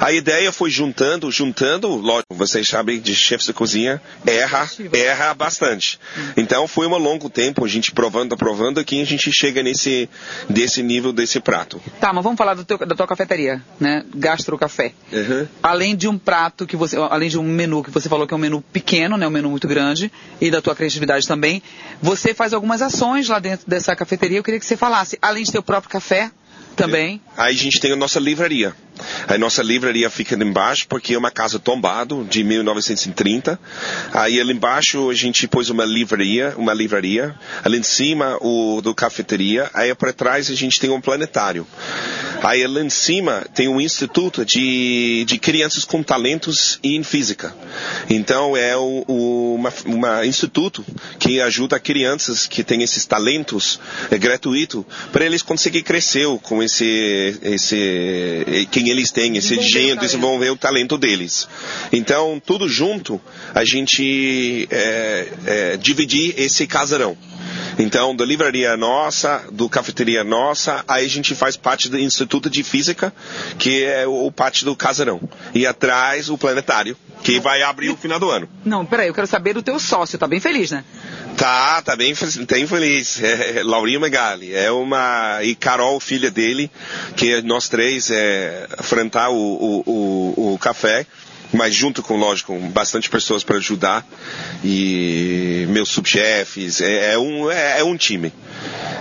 [0.00, 5.98] A ideia foi juntando, juntando, lógico, vocês sabem de chefes de cozinha, erra, erra bastante.
[6.36, 10.08] Então foi um longo tempo, a gente provando, provando, que a gente chega nesse,
[10.48, 11.80] desse nível desse prato.
[12.00, 14.04] Tá, mas vamos falar teu, da tua cafeteria, né?
[14.14, 14.92] Gastro Café.
[15.12, 15.46] Uhum.
[15.62, 18.36] Além de um prato que você, além de um menu que você falou que é
[18.36, 19.26] um menu pequeno, né?
[19.26, 21.62] Um menu muito grande e da tua criatividade também,
[22.00, 24.38] você faz algumas ações lá dentro dessa cafeteria.
[24.38, 26.30] Eu queria que você falasse, além de ter o próprio café,
[26.74, 27.20] também.
[27.36, 28.74] Aí a gente tem a nossa livraria.
[29.28, 33.58] A nossa livraria fica embaixo porque é uma casa tombado de 1930.
[34.12, 37.34] Aí ali embaixo a gente pôs uma livraria, uma livraria.
[37.64, 39.70] Ali em cima o do cafeteria.
[39.74, 41.66] Aí para trás a gente tem um planetário.
[42.42, 47.54] Aí lá em cima tem um instituto de, de crianças com talentos em física.
[48.10, 50.84] Então é o, o, uma, uma instituto
[51.18, 53.78] que ajuda crianças que têm esses talentos
[54.10, 60.50] é gratuito para eles conseguirem crescer com esse, esse quem eles têm, esse gênio, desenvolver
[60.50, 61.48] o talento deles.
[61.92, 63.20] Então tudo junto
[63.54, 67.16] a gente é, é, dividir esse casarão.
[67.78, 72.62] Então, da livraria nossa, do cafeteria nossa, aí a gente faz parte do Instituto de
[72.62, 73.12] Física,
[73.58, 75.20] que é o parte do casarão.
[75.54, 78.48] E atrás o planetário, que vai abrir no final do ano.
[78.64, 80.84] Não, peraí, eu quero saber do teu sócio, tá bem feliz, né?
[81.36, 82.14] Tá, tá bem,
[82.48, 83.20] bem feliz.
[83.22, 84.54] É, é, Laurinha Megali.
[84.54, 85.38] É uma.
[85.42, 86.70] E Carol, filha dele,
[87.16, 91.06] que nós três é, enfrentar o, o, o, o café
[91.52, 94.06] mas junto com, lógico, bastante pessoas para ajudar
[94.64, 98.32] e meus subchefes, é, é, um, é, é um time.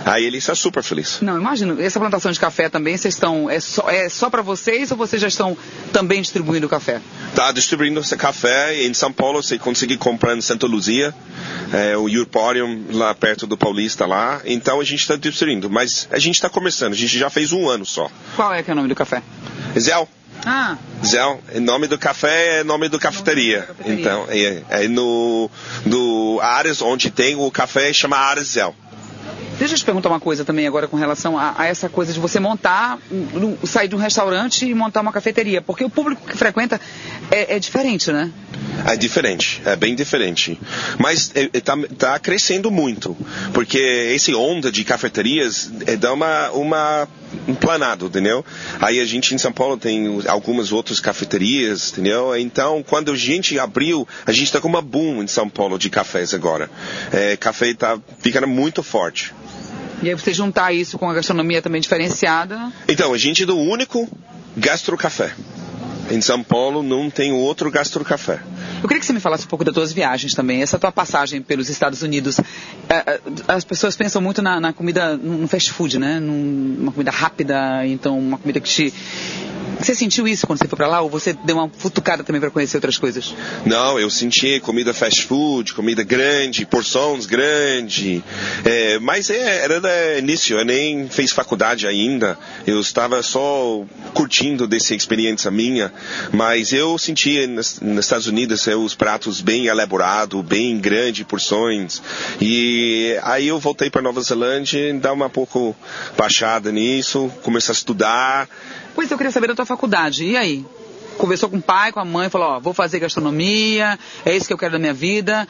[0.04, 1.18] Aí ele está super feliz.
[1.20, 1.80] Não, imagino.
[1.80, 3.48] Essa plantação de café também, vocês estão.
[3.48, 5.56] É só, é só para vocês ou vocês já estão
[5.92, 7.00] também distribuindo café?
[7.28, 9.42] Está distribuindo esse café em São Paulo.
[9.42, 11.14] Você consegue comprar em Santa Luzia,
[11.72, 14.40] é, o Urporium, lá perto do Paulista lá.
[14.44, 15.70] Então a gente está distribuindo.
[15.70, 16.92] Mas a gente está começando.
[16.92, 18.10] A gente já fez um ano só.
[18.34, 19.22] Qual é que é o nome do café?
[19.78, 19.92] Zé.
[20.44, 20.76] Ah.
[21.04, 23.68] Zé, o nome do café é nome do cafeteria.
[23.84, 24.00] Nome.
[24.00, 25.50] Então, é, é no,
[25.84, 28.72] no Ares, onde tem o café, chama Ares Zé.
[29.58, 32.18] Deixa eu te perguntar uma coisa também agora com relação a, a essa coisa de
[32.18, 32.98] você montar,
[33.64, 35.62] sair de um restaurante e montar uma cafeteria.
[35.62, 36.80] Porque o público que frequenta
[37.30, 38.32] é, é diferente, né?
[38.86, 40.58] É diferente, é bem diferente.
[40.98, 43.16] Mas está tá crescendo muito,
[43.52, 47.08] porque esse onda de cafeterias é, dá uma, uma
[47.46, 48.44] um planado, entendeu?
[48.80, 52.36] Aí a gente em São Paulo tem algumas outras cafeterias, entendeu?
[52.36, 55.90] Então, quando a gente abriu, a gente está com uma boom em São Paulo de
[55.90, 56.70] cafés agora.
[57.12, 59.34] É, café está ficando muito forte.
[60.02, 62.72] E aí você juntar isso com a gastronomia também diferenciada.
[62.88, 64.08] Então, a gente é do único
[64.56, 65.32] gastrocafé.
[66.10, 68.40] Em São Paulo não tem outro gastrocafé.
[68.82, 71.40] Eu queria que você me falasse um pouco das tuas viagens também, essa tua passagem
[71.40, 72.40] pelos Estados Unidos.
[72.88, 76.18] É, é, As pessoas pensam muito na, na comida, no fast food, né?
[76.18, 78.92] Num- Uma comida rápida, então uma comida que te.
[79.80, 82.50] Você sentiu isso quando você foi pra lá ou você deu uma futucada também para
[82.50, 83.34] conhecer outras coisas?
[83.64, 88.22] Não, eu senti comida fast food, comida grande, porções grande.
[88.64, 92.38] É, mas é, era da início, eu nem fiz faculdade ainda.
[92.66, 95.92] Eu estava só curtindo dessa experiência minha.
[96.32, 102.02] Mas eu senti nos, nos Estados Unidos é, os pratos bem elaborados, bem grande, porções.
[102.40, 105.74] E aí eu voltei para Nova Zelândia, dar uma pouco
[106.16, 108.48] baixada nisso, começar a estudar.
[108.94, 110.24] Pois eu queria saber da tua faculdade.
[110.24, 110.64] E aí?
[111.18, 114.52] Conversou com o pai, com a mãe, falou, ó, vou fazer gastronomia, é isso que
[114.52, 115.46] eu quero da minha vida.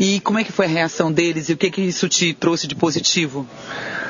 [0.00, 2.66] E como é que foi a reação deles e o que que isso te trouxe
[2.66, 3.46] de positivo?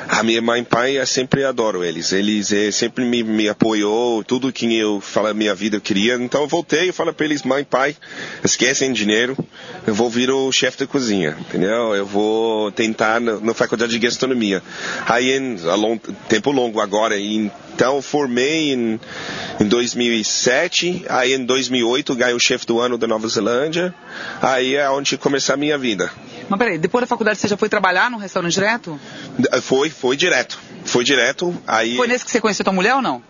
[0.07, 2.11] A minha mãe e pai, eu sempre adoro eles.
[2.11, 6.15] Eles eh, sempre me, me apoiou, tudo que eu falo minha vida eu queria.
[6.15, 7.95] Então eu voltei e falei para eles, mãe e pai,
[8.43, 9.37] esquecem dinheiro,
[9.85, 11.95] eu vou vir o chefe da cozinha, entendeu?
[11.95, 14.61] Eu vou tentar na, na faculdade de gastronomia.
[15.07, 15.97] Aí, em, a long,
[16.29, 18.99] tempo longo agora, e então formei em,
[19.59, 23.93] em 2007, aí em 2008 ganhei o chefe do ano da Nova Zelândia,
[24.41, 26.09] aí é onde começou a minha vida.
[26.47, 28.97] Mas peraí, depois da faculdade você já foi trabalhar num restaurante direto?
[29.61, 30.57] Foi, foi direto.
[30.85, 31.97] Foi direto, aí...
[31.97, 33.21] Foi nesse que você conheceu tua mulher ou não?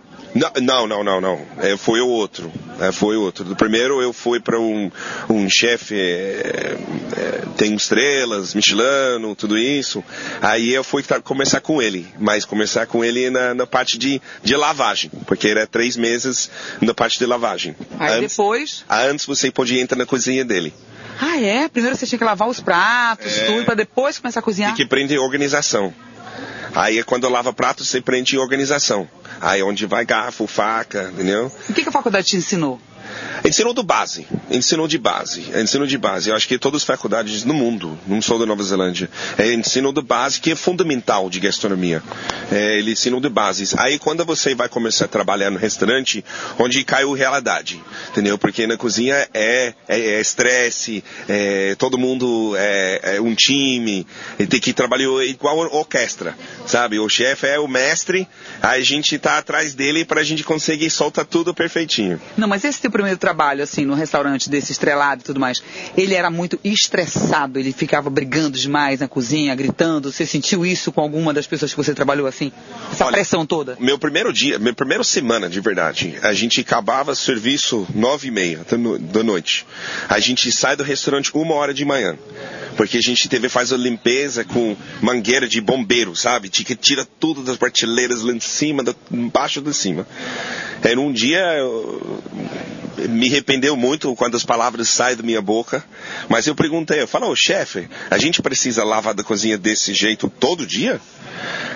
[0.62, 1.42] Não, não, não, não.
[1.60, 2.52] É, foi o outro.
[2.82, 3.46] É, foi o outro.
[3.46, 4.92] Do primeiro eu fui para um,
[5.30, 6.78] um chefe, é,
[7.16, 10.04] é, tem estrelas, Michelin, tudo isso.
[10.42, 14.58] Aí eu fui começar com ele, mas começar com ele na, na parte de, de
[14.58, 17.74] lavagem, porque era três meses na parte de lavagem.
[17.98, 18.86] Aí antes, depois.
[18.90, 20.74] antes você podia entrar na cozinha dele.
[21.20, 21.70] Ah, é?
[21.70, 23.46] Primeiro você tinha que lavar os pratos, É.
[23.46, 24.74] tudo, pra depois começar a cozinhar?
[24.74, 25.94] E que prende organização.
[26.74, 29.08] Aí quando lava prato, você prende organização.
[29.40, 31.52] Aí onde vai garfo, faca, entendeu?
[31.70, 32.80] O que, que a faculdade te ensinou?
[33.44, 36.30] Ensinou do base, ensinou de base, ensino de base.
[36.30, 39.94] Eu acho que todas as faculdades no mundo, não só da Nova Zelândia, é ensino
[39.94, 42.02] de base que é fundamental de gastronomia.
[42.52, 43.76] É, ensinou de bases.
[43.78, 46.24] Aí quando você vai começar a trabalhar no restaurante,
[46.58, 48.38] onde caiu realidade, entendeu?
[48.38, 54.08] Porque na cozinha é é é estresse, é, todo mundo é, é um time,
[54.50, 57.00] tem que trabalhar igual orquestra, sabe?
[57.00, 58.28] O chefe é o mestre,
[58.62, 62.20] aí a gente tá atrás dele para a gente conseguir soltar tudo perfeitinho.
[62.38, 65.62] Não, mas esse teu primeiro trabalho, assim, no restaurante desse estrelado e tudo mais,
[65.98, 70.12] ele era muito estressado, ele ficava brigando demais na cozinha, gritando.
[70.12, 72.52] Você sentiu isso com alguma das pessoas que você trabalhou assim?
[72.92, 73.78] Essa Olha, pressão toda?
[73.80, 78.66] Meu primeiro dia, minha primeira semana de verdade, a gente acabava serviço nove e meia
[78.70, 79.66] da, no- da noite.
[80.10, 82.18] A gente sai do restaurante uma hora de manhã.
[82.78, 86.50] Porque a gente teve faz a limpeza com mangueira de bombeiro, sabe?
[86.50, 90.06] Tinha que tirar tudo das prateleiras lá em cima, da, embaixo de cima.
[90.84, 91.40] Era um dia
[92.98, 95.84] me arrependeu muito quando as palavras saem da minha boca,
[96.30, 100.30] mas eu perguntei, eu falei, ô chefe, a gente precisa lavar da cozinha desse jeito
[100.30, 101.00] todo dia?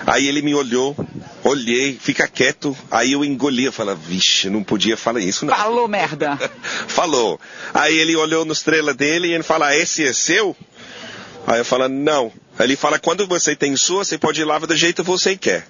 [0.06, 0.96] Aí ele me olhou,
[1.44, 5.54] olhei, fica quieto, aí eu engoli, eu falei, vixe, não podia falar isso não.
[5.54, 6.38] Falou merda!
[6.88, 7.38] Falou.
[7.74, 10.56] Aí ele olhou no estrela dele e ele fala, esse é seu?
[11.46, 12.32] Aí eu falo, não.
[12.58, 15.66] Ele fala, quando você tem sua, você pode lavar do jeito que você quer.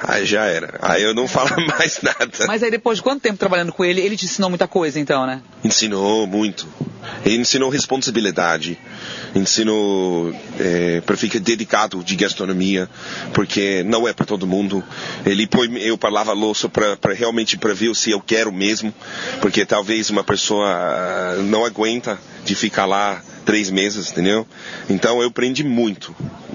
[0.00, 0.78] Aí já era.
[0.80, 2.46] Aí eu não falo mais nada.
[2.46, 5.26] Mas aí depois de quanto tempo trabalhando com ele, ele te ensinou muita coisa então,
[5.26, 5.42] né?
[5.64, 6.68] Ensinou muito,
[7.24, 8.78] Ele ensinou responsabilidade,
[9.34, 12.88] ensinou é, para ficar dedicado de gastronomia,
[13.32, 14.82] porque não é para todo mundo.
[15.26, 18.94] Ele põe eu para lavar louça para realmente para ver se eu quero mesmo,
[19.40, 24.46] porque talvez uma pessoa ah, não aguenta de ficar lá três meses, entendeu?
[24.88, 26.14] Então eu aprendi muito.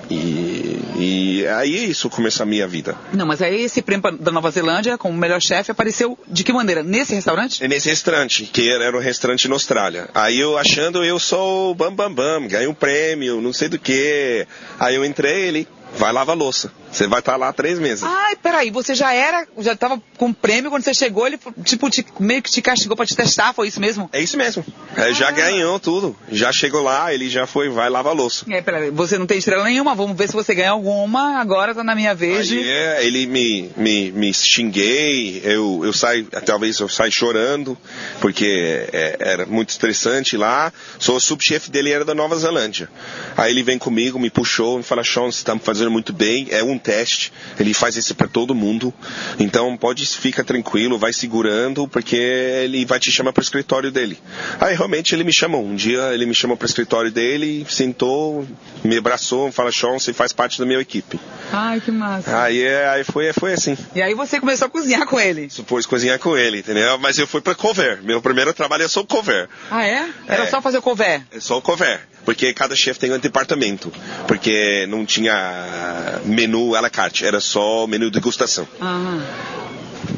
[0.09, 2.95] E, e aí isso começou a minha vida.
[3.13, 6.83] Não, mas aí esse prêmio da Nova Zelândia, como melhor chefe, apareceu de que maneira?
[6.83, 7.63] Nesse restaurante?
[7.63, 10.09] É nesse restaurante, que era um restaurante na Austrália.
[10.13, 14.47] Aí eu achando eu sou bam bam bam, ganhei um prêmio, não sei do que.
[14.79, 16.71] Aí eu entrei ele, vai lavar louça.
[16.91, 18.03] Você vai estar tá lá três meses.
[18.03, 22.05] Ai, peraí, você já era, já estava com prêmio quando você chegou, ele tipo te,
[22.19, 24.09] meio que te castigou para te testar, foi isso mesmo?
[24.13, 24.63] É isso mesmo.
[24.95, 25.31] É, já ah.
[25.31, 26.15] ganhou tudo.
[26.31, 28.45] Já chegou lá, ele já foi, vai lavar louça.
[28.49, 31.83] É, peraí, você não tem estrela nenhuma, vamos ver se você ganha alguma, agora tá
[31.83, 32.51] na minha vez.
[32.51, 37.77] Aí, é, ele me, me, me xinguei, eu, eu saio, talvez eu saio chorando,
[38.19, 40.71] porque é, era muito estressante lá.
[40.99, 42.89] Sou subchefe dele, era da Nova Zelândia.
[43.35, 45.53] Aí ele vem comigo, me puxou, me fala, Sean, você está
[45.83, 48.93] fazendo muito bem, é um teste, ele faz isso para todo mundo.
[49.39, 54.17] Então pode ficar tranquilo, vai segurando, porque ele vai te chamar para o escritório dele.
[54.59, 55.63] Aí realmente ele me chamou.
[55.63, 58.47] Um dia ele me chamou para o escritório dele, sentou,
[58.83, 61.19] me abraçou, fala, Sean, você faz parte da minha equipe.
[61.51, 62.43] Ai, que massa.
[62.43, 63.77] Aí, é, aí foi, foi assim.
[63.93, 65.49] E aí você começou a cozinhar com ele?
[65.49, 66.97] Supôs cozinhar com ele, entendeu?
[66.97, 68.01] Mas eu fui para cover.
[68.03, 69.49] Meu primeiro trabalho é só cover.
[69.69, 70.09] Ah, é?
[70.27, 70.47] Era é.
[70.47, 71.21] só fazer cover?
[71.31, 73.91] É só cover porque cada chefe tem um departamento,
[74.27, 78.67] porque não tinha menu à la carte, era só menu degustação.
[78.81, 79.21] Ah.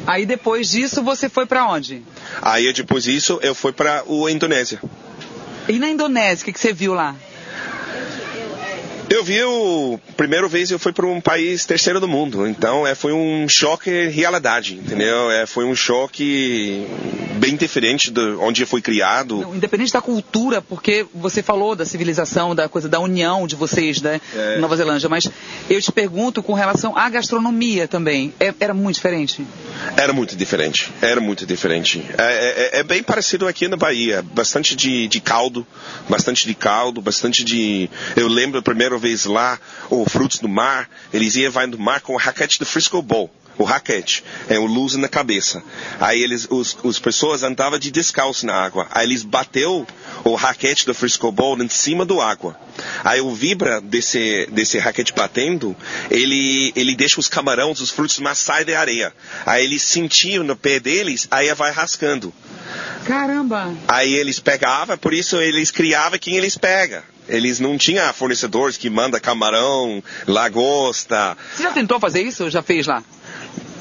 [0.06, 2.02] Aí depois disso você foi para onde?
[2.40, 4.80] Aí depois disso eu fui para a Indonésia.
[5.68, 7.16] E na Indonésia, o que, que você viu lá?
[9.16, 12.94] Eu vi o primeira vez eu fui para um país terceiro do mundo, então é,
[12.94, 15.30] foi um choque realidade, entendeu?
[15.30, 16.86] É, foi um choque
[17.36, 19.40] bem diferente de onde eu fui criado.
[19.40, 24.02] Não, independente da cultura, porque você falou da civilização, da coisa da união de vocês,
[24.02, 24.58] né, é.
[24.58, 25.28] Nova Zelândia, mas
[25.68, 29.46] eu te pergunto com relação à gastronomia também, é, era muito diferente?
[29.96, 32.04] Era muito diferente, era muito diferente.
[32.18, 35.66] É, é, é, é bem parecido aqui na Bahia, bastante de, de caldo,
[36.08, 37.88] bastante de caldo, bastante de.
[38.14, 41.78] Eu lembro a primeira primeira vez lá, ou frutos do mar, eles iam vai no
[41.78, 45.62] mar com o raquete do Frisco Bowl o raquete, é o luz na cabeça.
[46.00, 48.86] Aí eles, os, os pessoas andavam de descalço na água.
[48.90, 49.86] Aí eles bateu
[50.24, 52.58] o raquete do Frisco Bowl em cima do água.
[53.04, 55.74] Aí o vibra desse, desse raquete batendo,
[56.10, 59.12] ele, ele deixa os camarões, os frutos mar saem da areia.
[59.44, 62.32] Aí eles sentiam no pé deles, aí vai rascando.
[63.06, 63.72] Caramba!
[63.86, 67.02] Aí eles pegavam, por isso eles criavam quem eles pegam.
[67.28, 71.36] Eles não tinham fornecedores que manda camarão, lagosta.
[71.54, 72.48] Você já tentou fazer isso?
[72.50, 73.02] Já fez lá?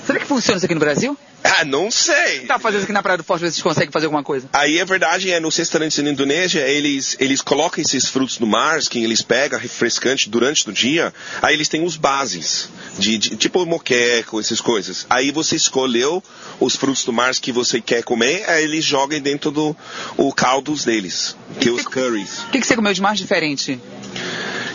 [0.06, 1.18] Será que funciona isso aqui no Brasil?
[1.44, 2.41] Ah, não sei.
[2.41, 4.50] Tá fazendo aqui na Praia do Forte, ver se vocês conseguem fazer alguma coisa.
[4.52, 8.80] Aí é verdade, é nos restaurantes na Indonésia, eles, eles colocam esses frutos do mar,
[8.82, 13.65] que eles pegam refrescante durante o dia, aí eles têm os bases, de, de, tipo
[13.65, 15.06] moqueco, essas coisas.
[15.10, 16.24] Aí você escolheu
[16.60, 19.76] os frutos do mar que você quer comer, aí eles jogam dentro do
[20.18, 22.39] o caldos deles, que, que é os curries.
[22.39, 23.80] O que, que você comeu de mais diferente?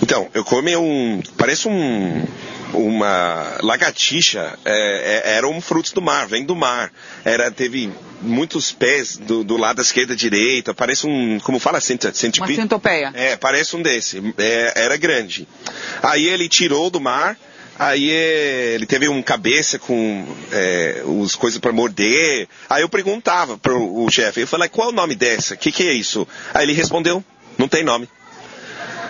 [0.03, 2.27] Então, eu comi um, parece um
[2.75, 6.93] uma lagartixa é, é, era um fruto do mar, vem do mar.
[7.25, 11.81] Era, teve muitos pés do, do lado da esquerda e direita, parece um, como fala,
[11.81, 12.39] centipede?
[12.39, 13.13] Uma centopeia.
[13.15, 15.47] É, parece um desse, é, era grande.
[16.03, 17.37] Aí ele tirou do mar,
[17.79, 22.47] Aí ele teve um cabeça com é, os coisas para morder.
[22.69, 25.55] Aí eu perguntava pro o chefe, eu falei, qual é o nome dessa?
[25.55, 26.29] O que, que é isso?
[26.53, 27.25] Aí ele respondeu,
[27.57, 28.07] não tem nome.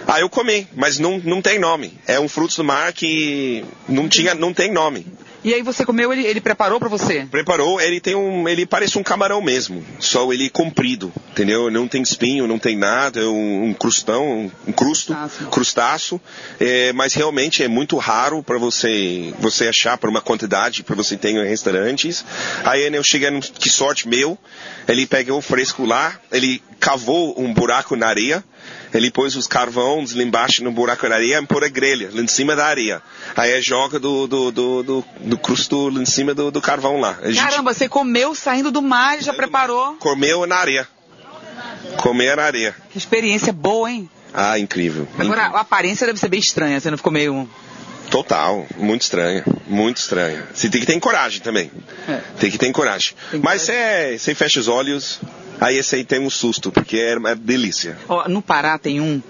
[0.06, 1.92] Aí eu comi, mas não, não tem nome.
[2.06, 5.06] É um fruto do mar que não tinha, não tem nome.
[5.42, 7.26] E aí você comeu, ele, ele preparou para você?
[7.30, 11.70] Preparou, ele tem um, ele parece um camarão mesmo, só ele comprido, entendeu?
[11.70, 16.20] Não tem espinho, não tem nada, é um, um crustão, um crusto, crustáceo, crustáceo
[16.60, 21.16] é, mas realmente é muito raro para você você achar por uma quantidade para você
[21.16, 22.22] ter em restaurantes.
[22.62, 24.36] Aí eu cheguei, que sorte meu,
[24.86, 28.44] ele pegou o fresco lá, ele cavou um buraco na areia,
[28.92, 32.20] ele pôs os carvões lá embaixo no buraco da areia e pôr a grelha lá
[32.20, 33.02] em cima da areia.
[33.36, 37.00] Aí é joga do, do, do, do, do crusto lá em cima do, do carvão
[37.00, 37.18] lá.
[37.24, 37.40] Gente...
[37.40, 39.94] Caramba, você comeu saindo do mar e já preparou?
[39.94, 40.88] Comeu na areia.
[41.98, 42.74] Comeu na areia.
[42.90, 44.08] Que experiência boa, hein?
[44.32, 45.08] Ah, incrível.
[45.18, 47.48] Agora, a aparência deve ser bem estranha, você não ficou meio...
[48.10, 50.48] Total, muito estranha, muito estranha.
[50.52, 51.70] Você tem que ter coragem também.
[52.08, 52.20] É.
[52.40, 53.14] Tem que ter coragem.
[53.40, 55.20] Mas você, você fecha os olhos,
[55.60, 57.98] Aí esse aí tem um susto, porque é uma delícia.
[58.08, 59.22] Oh, no Pará tem um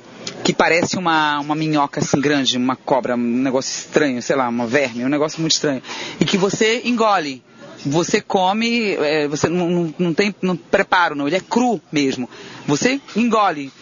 [0.45, 4.67] que parece uma, uma minhoca assim grande, uma cobra, um negócio estranho, sei lá, uma
[4.67, 5.83] verme, um negócio muito estranho.
[6.21, 7.43] E que você engole.
[7.85, 11.27] você come, é, você não, não, não tem não preparo, não.
[11.27, 12.29] Ele é cru mesmo.
[12.67, 13.73] Você engole.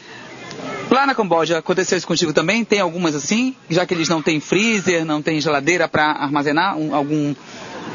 [0.91, 2.65] Lá na Camboja aconteceu isso contigo também?
[2.65, 3.55] Tem algumas assim?
[3.69, 7.35] Já que eles não têm freezer, não têm geladeira para armazenar um, algum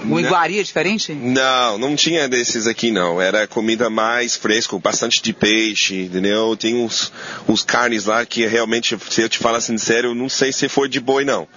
[0.04, 1.14] uma iguaria diferente?
[1.14, 3.22] Não, não tinha desses aqui não.
[3.22, 6.56] Era comida mais fresca, bastante de peixe, entendeu?
[6.56, 7.12] Tem uns,
[7.48, 10.88] uns carnes lá que realmente, se eu te falar sincero, eu não sei se foi
[10.90, 11.48] de boi não.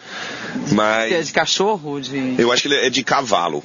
[0.73, 1.13] Mas.
[1.13, 2.01] É de cachorro?
[2.01, 2.35] De...
[2.39, 3.63] Eu acho que é de cavalo.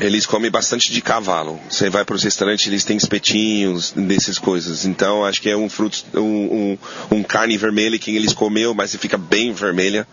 [0.00, 1.58] Eles comem bastante de cavalo.
[1.68, 4.84] Você vai para os restaurantes, eles têm espetinhos, dessas coisas.
[4.84, 6.78] Então, acho que é um fruto, um, um,
[7.16, 10.06] um carne vermelha que eles comeu, mas fica bem vermelha.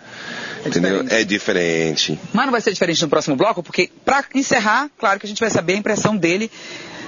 [0.63, 1.03] É entendeu?
[1.03, 1.21] Diferente.
[1.21, 2.19] É diferente.
[2.33, 5.39] Mas não vai ser diferente no próximo bloco, porque para encerrar, claro que a gente
[5.39, 6.49] vai saber a impressão dele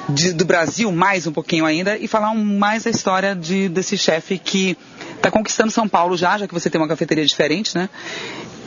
[0.10, 3.98] de, do Brasil mais um pouquinho ainda e falar um, mais a história de, desse
[3.98, 4.78] chefe que
[5.16, 7.90] está conquistando São Paulo já, já que você tem uma cafeteria diferente, né?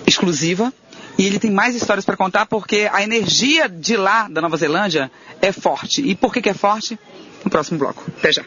[0.06, 0.72] Exclusiva.
[1.18, 5.10] E ele tem mais histórias para contar porque a energia de lá, da Nova Zelândia,
[5.40, 6.02] é forte.
[6.02, 6.98] E por que, que é forte?
[7.44, 8.04] No próximo bloco.
[8.18, 8.44] Até já.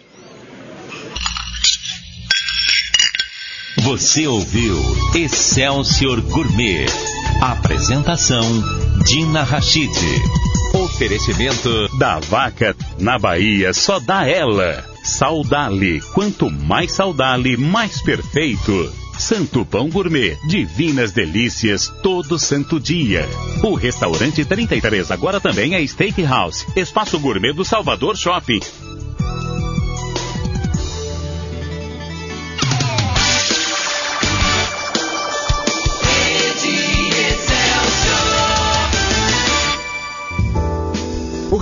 [3.79, 4.75] Você ouviu
[5.13, 6.87] Excelsior Gourmet.
[7.41, 8.43] Apresentação
[9.05, 9.91] Dina Rachid.
[10.73, 14.83] Oferecimento da vaca na Bahia só dá ela.
[15.03, 16.01] Saudale.
[16.13, 19.04] Quanto mais saudale, mais perfeito.
[19.17, 23.25] Santo Pão Gourmet, divinas delícias todo santo dia.
[23.63, 28.59] O restaurante 33 agora também é Steakhouse, espaço gourmet do Salvador Shopping.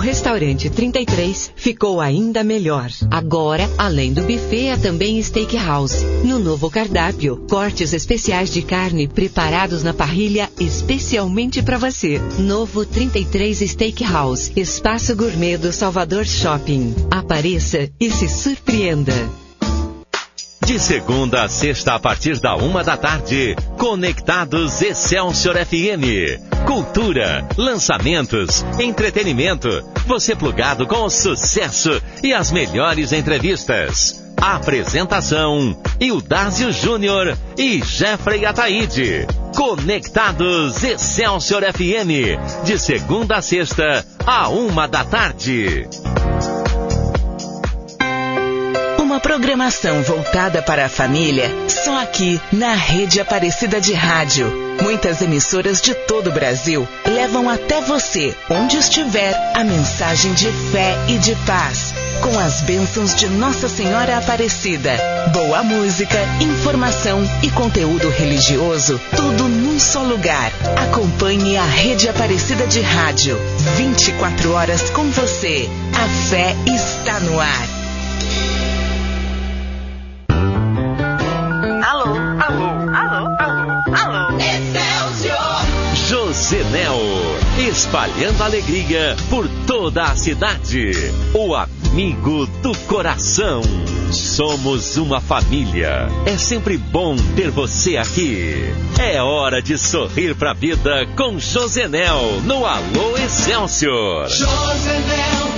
[0.04, 2.90] Restaurante 33 ficou ainda melhor.
[3.10, 6.04] Agora, além do buffet, é também steakhouse.
[6.22, 12.20] No novo cardápio, cortes especiais de carne preparados na parrilha especialmente para você.
[12.38, 16.94] Novo 33 Steakhouse, espaço gourmet do Salvador Shopping.
[17.10, 19.43] Apareça e se surpreenda.
[20.66, 26.40] De segunda a sexta, a partir da uma da tarde, Conectados Excelsior FM.
[26.66, 29.68] Cultura, lançamentos, entretenimento.
[30.06, 34.24] Você plugado com o sucesso e as melhores entrevistas.
[34.40, 39.26] Apresentação: Ildásio Júnior e Jeffrey Ataíde.
[39.54, 42.64] Conectados Excelsior FM.
[42.64, 45.86] De segunda a sexta, a uma da tarde.
[49.14, 54.52] Uma programação voltada para a família, só aqui na Rede Aparecida de Rádio.
[54.82, 60.96] Muitas emissoras de todo o Brasil levam até você, onde estiver, a mensagem de fé
[61.06, 61.94] e de paz.
[62.22, 64.90] Com as bênçãos de Nossa Senhora Aparecida.
[65.32, 70.50] Boa música, informação e conteúdo religioso, tudo num só lugar.
[70.88, 73.38] Acompanhe a Rede Aparecida de Rádio.
[73.76, 75.70] 24 horas com você.
[75.92, 77.73] A fé está no ar.
[86.44, 87.00] Josenel,
[87.70, 90.92] espalhando alegria por toda a cidade.
[91.32, 93.62] O amigo do coração.
[94.12, 96.06] Somos uma família.
[96.26, 98.62] É sempre bom ter você aqui.
[99.00, 104.28] É hora de sorrir pra vida com Josenel no Alô Excelsior.
[104.28, 105.53] Josenel,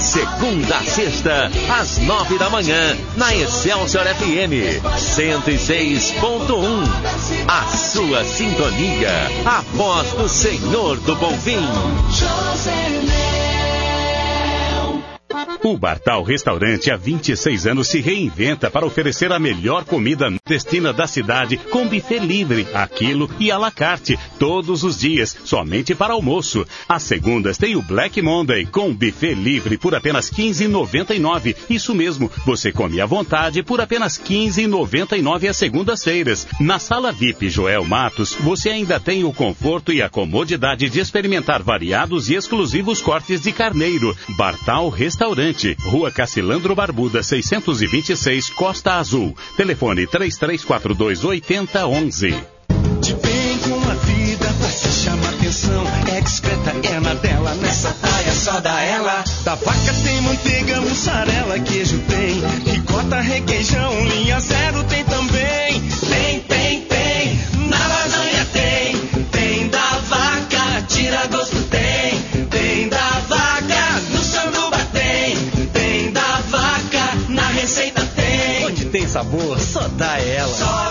[0.00, 7.44] Segunda a sexta, às nove da manhã, na Excelsior FM 106.1.
[7.46, 11.60] A sua sintonia, a voz do Senhor do Bom Fim.
[15.62, 21.06] O Bartal Restaurante há 26 anos se reinventa para oferecer a melhor comida destina da
[21.06, 26.66] cidade com buffet livre, aquilo e à la carte, todos os dias, somente para almoço.
[26.88, 31.54] Às segundas tem o Black Monday com buffet livre por apenas 15,99.
[31.68, 36.46] Isso mesmo, você come à vontade por apenas 15,99 às segundas-feiras.
[36.58, 41.62] Na sala VIP Joel Matos, você ainda tem o conforto e a comodidade de experimentar
[41.62, 44.16] variados e exclusivos cortes de carneiro.
[44.38, 45.49] Bartal Restaurante,
[45.82, 49.36] Rua Cacilandro Barbuda, 626, Costa Azul.
[49.56, 52.34] Telefone 3342 8011.
[53.00, 55.84] De bem com a vida, pra se chamar atenção.
[56.16, 59.24] É discreta, é na dela, nessa praia só dá ela.
[59.44, 62.40] Da vaca tem manteiga, mussarela, queijo tem.
[62.72, 65.04] Ricota, requeijão, linha zero tem
[79.10, 80.54] sabor, só dá ela.
[80.54, 80.89] Só.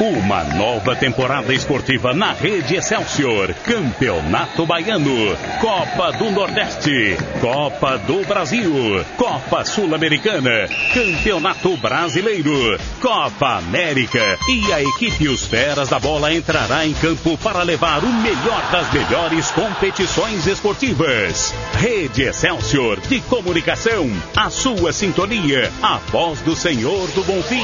[0.00, 3.52] Uma nova temporada esportiva na Rede Excelsior.
[3.52, 5.36] Campeonato Baiano.
[5.60, 7.18] Copa do Nordeste.
[7.38, 9.04] Copa do Brasil.
[9.18, 10.66] Copa Sul-Americana.
[10.94, 12.80] Campeonato Brasileiro.
[12.98, 14.38] Copa América.
[14.48, 18.90] E a equipe Os Feras da Bola entrará em campo para levar o melhor das
[18.94, 21.52] melhores competições esportivas.
[21.74, 24.10] Rede Excelsior de Comunicação.
[24.34, 25.70] A sua sintonia.
[25.82, 27.60] A voz do Senhor do Bonfim.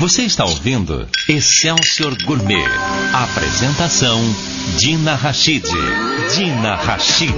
[0.00, 2.64] Você está ouvindo Excelsior Gourmet.
[3.12, 4.18] Apresentação
[4.78, 5.64] Dina Rachid.
[6.34, 7.30] Dina Rachid.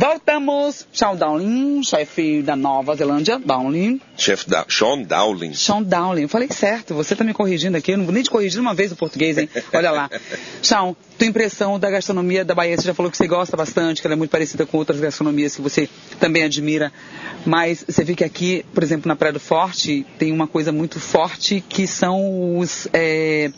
[0.00, 0.86] Voltamos.
[0.94, 3.38] Sean Dowling, chefe da Nova Zelândia.
[3.38, 4.00] Dowling.
[4.16, 5.52] Chefe da Sean Dowling.
[5.52, 6.22] Sean Dowling.
[6.22, 7.92] Eu falei certo, você tá me corrigindo aqui.
[7.92, 9.46] Eu não vou nem te corrigir uma vez o português, hein?
[9.74, 10.10] Olha lá.
[10.62, 14.06] Sean, tua impressão da gastronomia da Bahia, você já falou que você gosta bastante, que
[14.06, 15.86] ela é muito parecida com outras gastronomias que você
[16.18, 16.90] também admira.
[17.44, 20.98] Mas você vê que aqui, por exemplo, na Praia do Forte, tem uma coisa muito
[20.98, 23.52] forte que são os, é,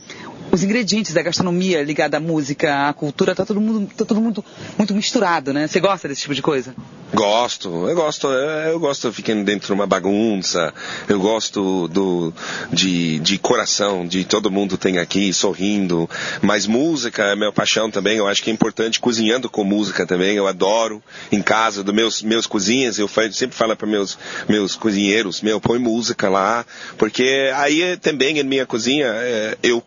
[0.53, 4.45] os ingredientes da gastronomia ligada à música, à cultura, tá todo mundo, tá todo mundo
[4.77, 5.67] muito misturado, né?
[5.67, 6.75] Você gosta desse tipo de coisa?
[7.15, 10.73] Gosto, eu gosto, eu gosto ficando dentro de uma bagunça,
[11.09, 12.33] eu gosto do,
[12.71, 16.09] de, de coração, de todo mundo tem aqui sorrindo,
[16.41, 20.37] mas música é minha paixão também, eu acho que é importante cozinhando com música também,
[20.37, 25.43] eu adoro em casa, dos meus, meus cozinhas, eu sempre falo para meus, meus cozinheiros,
[25.43, 26.65] meu, põe música lá,
[26.97, 29.83] porque aí também em minha cozinha é, eu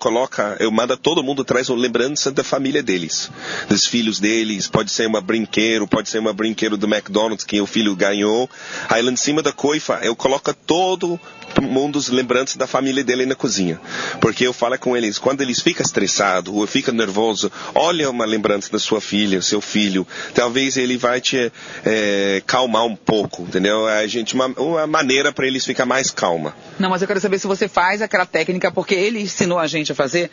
[0.59, 3.31] eu mando todo mundo traz uma lembrança da família deles,
[3.67, 7.65] dos filhos deles, pode ser uma brinquedo, pode ser uma brinquedo do McDonald's, que o
[7.65, 8.49] filho ganhou.
[8.89, 11.19] Aí lá em cima da coifa eu coloco todo
[11.61, 13.79] mundo os lembranças da família dele na cozinha.
[14.19, 18.71] Porque eu falo com eles, quando eles ficam estressados ou ficam nervosos, olha uma lembrança
[18.71, 20.07] da sua filha, seu filho.
[20.33, 21.51] Talvez ele vai te
[21.85, 23.87] é, calmar um pouco, entendeu?
[23.87, 26.55] A gente, uma, uma maneira para eles ficar mais calma.
[26.79, 29.91] Não, mas eu quero saber se você faz aquela técnica, porque ele ensinou a gente
[29.91, 30.29] a fazer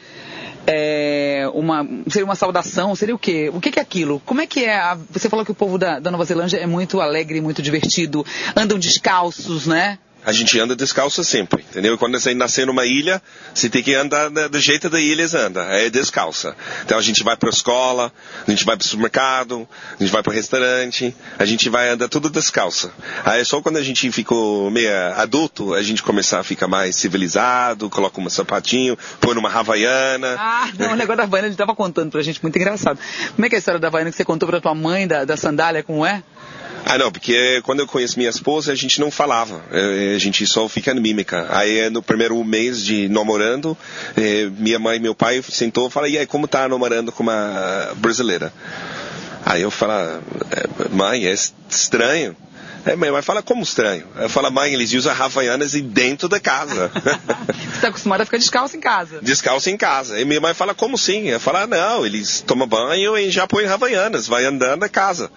[0.67, 3.51] é, uma, seria uma saudação, seria o quê?
[3.53, 4.21] O que, que é aquilo?
[4.25, 4.77] Como é que é?
[4.77, 8.25] A, você falou que o povo da, da Nova Zelândia é muito alegre, muito divertido,
[8.57, 9.99] andam descalços, né?
[10.25, 11.99] A gente anda descalço sempre, entendeu?
[11.99, 13.21] Quando você nascer numa ilha,
[13.53, 16.57] você tem que andar do jeito da ilha anda, é descalça.
[16.85, 18.13] Então a gente vai para a escola,
[18.47, 19.69] a gente vai para o supermercado,
[19.99, 22.93] a gente vai para o restaurante, a gente vai andar tudo descalça.
[23.25, 27.91] Aí só quando a gente ficou meio adulto, a gente começar a ficar mais civilizado,
[27.91, 30.37] coloca um sapatinho, põe numa havaiana.
[30.39, 32.99] Ah, não, o negócio da havaiana ele estava contando pra gente, muito engraçado.
[33.35, 35.25] Como é que é a história da havaiana que você contou pra tua mãe, da,
[35.25, 36.23] da sandália, como é?
[36.85, 39.63] Ah, não, porque quando eu conheço minha esposa, a gente não falava.
[40.15, 41.47] A gente só fica mímica.
[41.51, 43.77] Aí, no primeiro mês de namorando,
[44.59, 47.93] minha mãe e meu pai sentou e falaram, e aí, como tá namorando com uma
[47.97, 48.53] brasileira?
[49.45, 50.23] Aí eu falo,
[50.91, 51.35] mãe, é
[51.69, 52.37] estranho.
[52.85, 54.07] É, minha mãe fala, como estranho?
[54.17, 56.91] Eu falo, mãe, eles usam havaianas dentro da casa.
[57.73, 59.21] Você está acostumado a ficar descalço em casa.
[59.23, 60.21] Descalço em casa.
[60.21, 61.29] E minha mãe fala, como assim?
[61.29, 65.31] Eu falo, ah, não, eles tomam banho e já põem havaianas, vai andando na casa.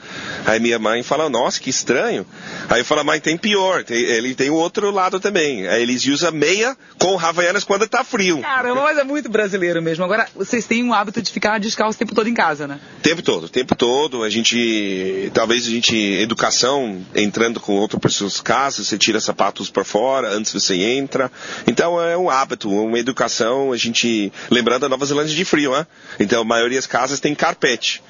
[0.46, 2.26] Aí minha mãe fala, nossa, que estranho.
[2.70, 5.68] Aí eu falo, mãe, tem pior, tem, ele tem o outro lado também.
[5.68, 8.42] Aí eles usam meia com havaianas quando tá frio.
[8.42, 10.04] Caramba, mas é muito brasileiro mesmo.
[10.04, 12.80] Agora, vocês têm um hábito de ficar descalço o tempo todo em casa, né?
[13.04, 14.24] Tempo todo, o tempo todo.
[14.24, 19.84] A gente, talvez a gente, educação, entrando com outras pessoas casa, você tira sapatos para
[19.84, 21.30] fora antes você entra.
[21.68, 25.86] Então é um hábito, uma educação, a gente, lembrando a Nova Zelândia de frio, né?
[26.18, 28.02] Então a maioria das casas tem carpete.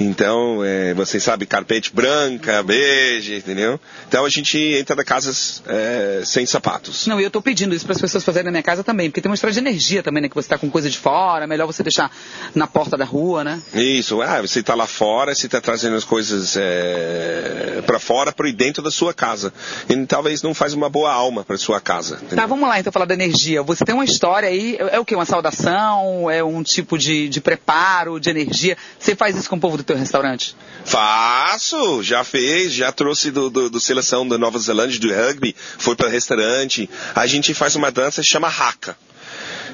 [0.00, 3.80] Então, é, você sabe, carpete branca, beige, entendeu?
[4.06, 5.32] Então a gente entra na casa
[5.66, 7.06] é, sem sapatos.
[7.06, 9.20] Não, e eu estou pedindo isso para as pessoas fazerem na minha casa também, porque
[9.20, 10.28] tem uma história de energia também, né?
[10.28, 12.10] Que você está com coisa de fora, é melhor você deixar
[12.54, 13.60] na porta da rua, né?
[13.74, 18.48] Isso, ah, você está lá fora, você está trazendo as coisas é, para fora, para
[18.52, 19.52] dentro da sua casa.
[19.88, 22.16] E talvez não faz uma boa alma para sua casa.
[22.16, 22.36] Entendeu?
[22.36, 23.62] Tá, vamos lá então falar da energia.
[23.62, 25.14] Você tem uma história aí, é, é o que?
[25.14, 26.30] Uma saudação?
[26.30, 28.76] É um tipo de, de preparo, de energia?
[28.98, 30.54] Você faz isso com o povo do teu restaurante?
[30.84, 35.96] Faço, já fez, já trouxe do, do, do seleção da Nova Zelândia do rugby, foi
[35.96, 36.88] para restaurante.
[37.14, 38.96] A gente faz uma dança que chama haka.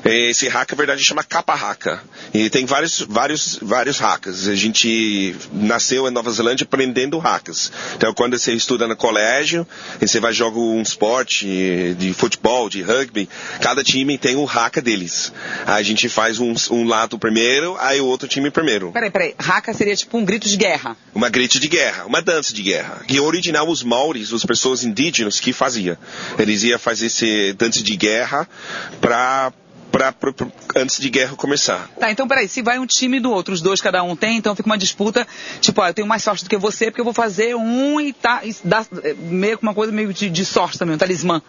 [0.05, 2.03] Esse haka, na verdade, chama capa haka.
[2.33, 4.49] E tem vários, vários, vários hakas.
[4.49, 7.73] A gente nasceu em Nova Zelândia aprendendo hakas.
[7.97, 9.67] Então, quando você estuda no colégio,
[10.01, 13.29] e você vai jogar um esporte de futebol, de rugby,
[13.61, 15.33] cada time tem o haka deles.
[15.67, 18.93] Aí a gente faz um, um lado primeiro, aí o outro time primeiro.
[18.93, 19.35] Peraí, peraí.
[19.39, 20.97] Haka seria tipo um grito de guerra.
[21.15, 23.03] Uma grito de guerra, uma dança de guerra.
[23.07, 25.99] Que original os maoris, as pessoas indígenas que fazia.
[26.39, 28.49] Eles iam fazer esse dança de guerra
[29.01, 29.53] para
[29.95, 31.88] pra, pra, pra- antes de guerra começar.
[32.01, 34.57] Tá, então peraí, se vai um time do outro, os dois cada um tem, então
[34.57, 35.24] fica uma disputa,
[35.61, 38.12] tipo, ó, eu tenho mais sorte do que você, porque eu vou fazer um e
[38.12, 41.40] tá, e dá é, meio que uma coisa meio de, de sorte também, um talismã.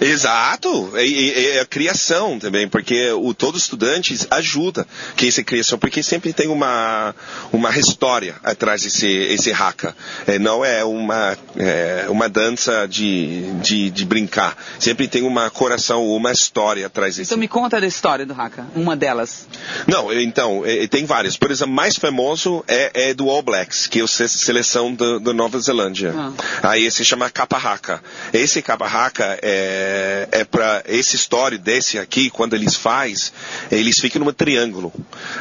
[0.00, 4.86] Exato, é, é- a criação também, porque o todo estudante ajuda
[5.16, 7.14] que essa criação, porque sempre tem uma
[7.52, 9.94] uma história atrás desse esse haka.
[10.26, 16.04] É, não é uma é, uma dança de, de, de brincar, sempre tem uma coração,
[16.06, 17.28] uma história atrás desse.
[17.28, 19.46] Então me conta da história do Haka, uma delas.
[19.86, 21.36] Não, então, tem vários.
[21.36, 25.32] Por exemplo, mais famoso é, é do All Blacks, que é a se- seleção da
[25.32, 26.14] Nova Zelândia.
[26.62, 28.02] Aí se chama Kapa Haka.
[28.32, 29.81] Esse Kapa Haka é,
[30.30, 33.32] é para essa história desse aqui, quando eles faz,
[33.70, 34.92] eles ficam num triângulo.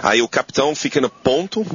[0.01, 1.65] Aí o capitão fica no ponto,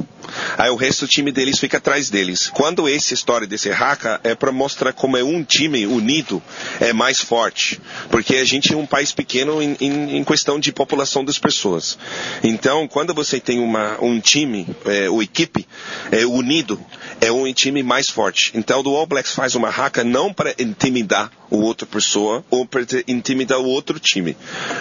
[0.57, 2.49] aí o resto do time deles fica atrás deles.
[2.49, 6.41] Quando essa história desse Haka é para mostrar como é um time unido
[6.79, 10.71] é mais forte, porque a gente é um país pequeno em, em, em questão de
[10.71, 11.97] população das pessoas.
[12.43, 15.67] Então, quando você tem uma, um time, é, ou equipe
[16.11, 16.79] é, unido,
[17.21, 18.51] é um time mais forte.
[18.53, 22.81] Então, o All Blacks faz uma Haka não para intimidar o outra pessoa ou para
[23.07, 24.35] intimidar o outro time.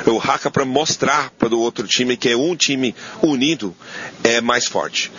[0.06, 3.74] O Haka para mostrar para o outro time que é um time unido
[4.22, 5.10] é mais forte.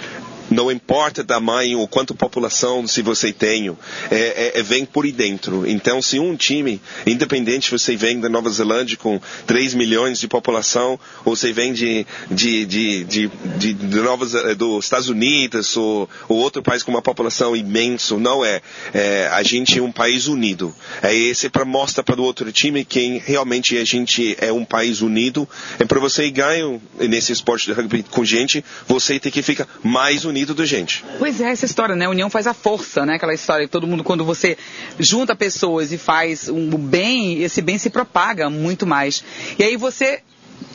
[0.50, 3.70] Não importa tamanho ou quanto população se você tem,
[4.10, 5.68] é, é- é- vem por dentro.
[5.68, 11.00] Então, se um time, independente você vem da Nova Zelândia com 3 milhões de população,
[11.26, 13.28] ou você vem de, de, de, de,
[13.58, 18.18] de, de Nova, Ze- dos Estados Unidos, ou, ou outro país com uma população imensa,
[18.18, 18.62] não é.
[18.93, 20.74] É, a gente é um país unido.
[21.02, 25.02] É esse para mostrar para o outro time que realmente a gente é um país
[25.02, 25.48] unido.
[25.80, 30.24] É para você ganhar nesse esporte de rugby com gente, você tem que ficar mais
[30.24, 31.03] unido do gente.
[31.17, 32.05] Pois é, essa história, né?
[32.05, 33.15] A união faz a força, né?
[33.15, 34.57] Aquela história que todo mundo, quando você
[34.99, 39.23] junta pessoas e faz um bem, esse bem se propaga muito mais.
[39.57, 40.21] E aí você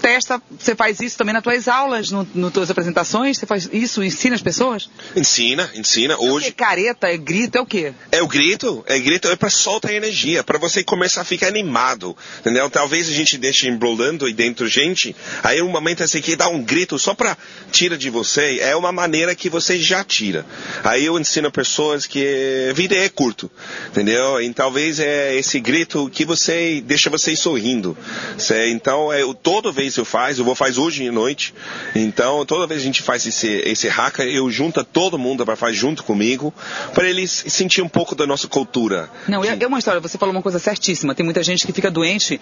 [0.01, 4.03] testa, você faz isso também nas tuas aulas, no, nas tuas apresentações, você faz isso,
[4.03, 4.91] ensina as pessoas?
[5.15, 6.17] Ensina, ensina.
[6.19, 7.93] Hoje careta, é grito, é o quê?
[8.11, 12.17] é o grito, é grito é para soltar energia, para você começar a ficar animado,
[12.41, 12.69] entendeu?
[12.69, 16.63] Talvez a gente deixe embrolando aí dentro gente, aí um momento assim que dá um
[16.63, 17.37] grito só para
[17.71, 20.45] tira de você, é uma maneira que você já tira.
[20.83, 23.51] Aí eu ensino pessoas que a vida é curto,
[23.89, 24.41] entendeu?
[24.41, 27.97] E talvez é esse grito que você deixa você sorrindo.
[28.39, 29.35] Cê- Então, é, eu-
[29.73, 31.55] toda vez eu faço, eu vou fazer hoje à noite.
[31.95, 35.75] Então, toda vez a gente faz esse esse haka, eu junto todo mundo para fazer
[35.75, 36.53] junto comigo,
[36.95, 39.09] para eles sentir um pouco da nossa cultura.
[39.27, 41.15] Não, é, é uma história, você falou uma coisa certíssima.
[41.15, 42.41] Tem muita gente que fica doente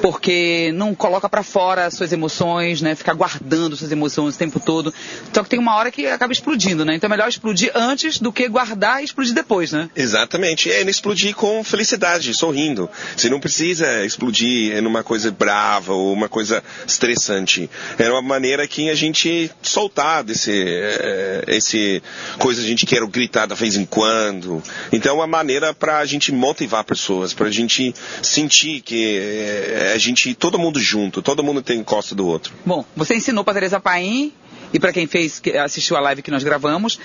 [0.00, 2.94] porque não coloca pra fora as suas emoções, né?
[2.94, 4.94] Fica guardando suas emoções o tempo todo.
[5.32, 6.94] Só que tem uma hora que acaba explodindo, né?
[6.94, 9.90] Então é melhor explodir antes do que guardar e explodir depois, né?
[9.96, 10.70] Exatamente.
[10.70, 12.88] É explodir com felicidade, sorrindo.
[13.16, 17.70] Você não precisa explodir em uma coisa brava ou uma coisa estressante.
[17.98, 22.02] É uma maneira que a gente soltar desse eh, esse
[22.38, 24.62] coisa que a gente quer gritar de vez em quando.
[24.92, 29.92] Então é uma maneira para a gente motivar pessoas, para a gente sentir que eh,
[29.94, 32.52] a gente todo mundo junto, todo mundo tem costa do outro.
[32.64, 34.32] Bom, você ensinou pra Teresa Paim
[34.72, 36.98] e pra quem fez, assistiu a live que nós gravamos,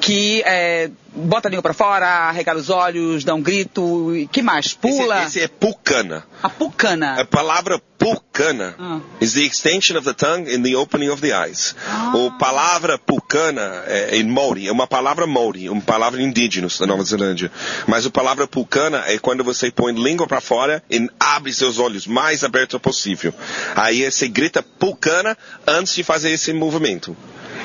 [0.00, 4.74] que é, bota a língua pra fora, arregala os olhos, dá um grito, que mais?
[4.74, 5.18] Pula.
[5.18, 6.24] Esse, esse é pucana.
[6.42, 7.20] A pucana.
[7.20, 9.00] A palavra pucana Ah.
[9.20, 11.76] is the extension of the tongue in the opening of the eyes.
[11.86, 17.04] A palavra pucana é, em Maori é uma palavra Maori, uma palavra indígena da Nova
[17.04, 17.52] Zelândia.
[17.86, 22.06] Mas a palavra pucana é quando você põe língua para fora e abre seus olhos
[22.06, 23.34] mais aberto possível.
[23.76, 25.36] Aí você grita pucana
[25.66, 27.14] antes de fazer esse movimento.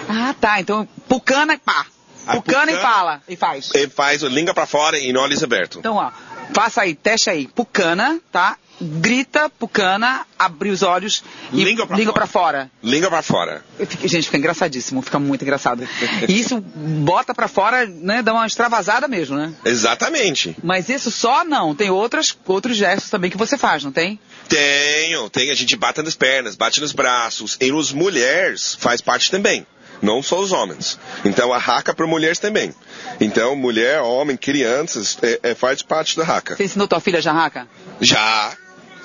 [0.09, 0.59] Ah, tá.
[0.59, 1.85] Então, pucana e pá.
[2.27, 3.21] A Pucana e fala.
[3.29, 3.69] E faz.
[3.75, 5.77] E faz língua para fora e olhos abertos.
[5.77, 6.09] Então, ó,
[6.53, 7.47] faça aí, teste aí.
[7.47, 8.57] Pucana, tá?
[8.81, 11.23] Grita, pucana, abre os olhos
[11.53, 12.25] e Língua pra língua fora.
[12.25, 12.71] pra fora.
[12.83, 13.65] Língua para fora.
[13.87, 15.87] Fico- gente, fica engraçadíssimo, fica muito engraçado.
[16.27, 18.21] E isso bota pra fora, né?
[18.21, 19.53] Dá uma extravasada mesmo, né?
[19.63, 20.55] Exatamente.
[20.63, 24.19] Mas isso só não, tem outras, outros gestos também que você faz, não tem?
[24.49, 25.49] Tenho, tem.
[25.51, 27.57] A gente bate nas pernas, bate nos braços.
[27.61, 29.65] E os mulheres faz parte também.
[30.01, 30.99] Não só os homens.
[31.23, 32.75] Então a raca para mulheres também.
[33.21, 36.55] Então mulher, homem, crianças, é, é, faz parte da raca.
[36.57, 37.65] Você ensinou tua filha já raca?
[38.01, 38.51] Já,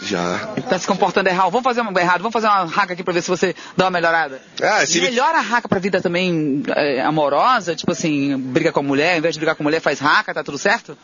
[0.02, 0.38] já.
[0.68, 1.50] Tá se comportando errado.
[1.50, 3.90] Vamos fazer uma errado, vamos fazer uma raca aqui pra ver se você dá uma
[3.90, 4.40] melhorada.
[4.62, 8.82] Ah, se Melhora a raca pra vida também é, amorosa, tipo assim, briga com a
[8.82, 10.96] mulher, ao invés de brigar com a mulher, faz raca, tá tudo certo?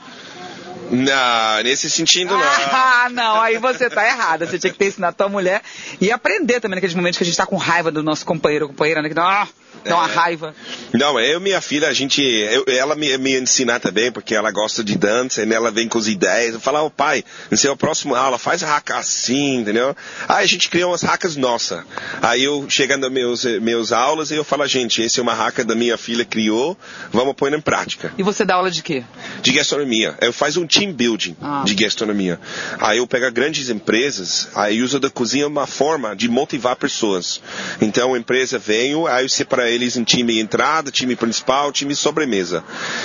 [0.90, 2.42] Não, nesse sentido não.
[2.42, 4.46] Ah, não, aí você tá errada.
[4.46, 5.62] Você tinha que ter ensinado a tua mulher
[6.00, 8.68] e aprender também naqueles momentos que a gente tá com raiva do nosso companheiro ou
[8.70, 9.08] companheira, né?
[9.08, 9.48] Que dá, ah,
[9.84, 10.54] Dá uma raiva.
[10.92, 14.50] Não, eu e minha filha, a gente, eu- ela me, me ensina também, porque ela
[14.50, 16.54] gosta de dança, e ela vem com as ideias.
[16.54, 19.94] Eu falo, ô pai, não sei, a próxima aula, faz a raca assim, entendeu?
[20.28, 21.84] Aí a gente criou umas racas nossas.
[22.22, 25.96] Aí eu, chegando meus, meus aulas, eu falo, gente, essa é uma raca da minha
[25.96, 26.76] filha criou,
[27.12, 28.12] vamos pôr em prática.
[28.18, 29.04] E você dá aula de quê?
[29.42, 30.16] De gastronomia.
[30.20, 31.62] Eu faço um team building Ah.
[31.64, 32.40] de gastronomia.
[32.80, 37.40] Aí eu pego grandes empresas, aí uso da cozinha uma forma de motivar pessoas.
[37.80, 42.64] Então a empresa vem, aí eu separo eles em time entrada, time principal, time sobremesa.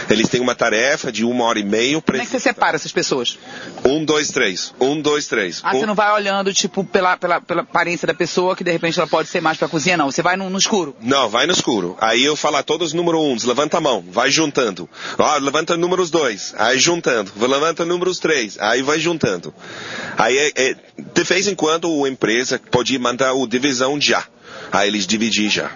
[0.10, 2.92] Eles têm uma tarefa de uma hora e meia Como é que você separa essas
[2.92, 3.38] pessoas?
[3.86, 4.74] um, dois, três.
[4.80, 5.62] Um, dois, três.
[5.64, 5.80] Ah, um...
[5.80, 9.08] você não vai olhando, tipo, pela, pela, pela aparência da pessoa, que de repente ela
[9.08, 10.12] pode ser mais pra cozinha, não.
[10.12, 10.96] Você vai no, no escuro.
[11.02, 11.98] Não, vai no escuro.
[12.00, 14.90] Aí eu falo a todos número uns, levanta a mão, vai juntando.
[15.18, 17.32] Ó, levanta números dois, aí juntando.
[17.36, 19.54] Levanta números três, aí vai juntando.
[20.18, 20.76] Aí é, é,
[21.14, 24.26] de vez em quando a empresa pode mandar o divisão já.
[24.72, 25.72] Aí eles dividem já.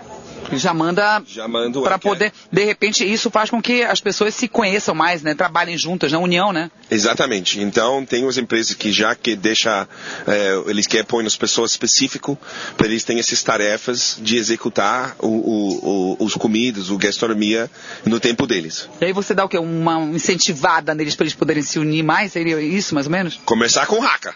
[0.53, 1.99] Já manda Já manda aquele.
[1.99, 2.33] poder.
[2.51, 5.33] De repente, isso faz com que as pessoas se conheçam mais, né?
[5.33, 6.69] Trabalhem juntas, na união, né?
[6.89, 7.59] Exatamente.
[7.59, 9.87] Então tem as empresas que já que deixa,
[10.27, 12.37] eh, eles querem pôr nas pessoas específico,
[12.77, 17.69] para eles terem essas tarefas de executar o, o, o, os comidas, o gastronomia
[18.05, 18.89] no tempo deles.
[19.01, 19.57] E aí você dá o quê?
[19.57, 22.31] Uma incentivada neles pra eles poderem se unir mais?
[22.31, 23.39] Seria isso, mais ou menos?
[23.45, 24.35] Começar com raca.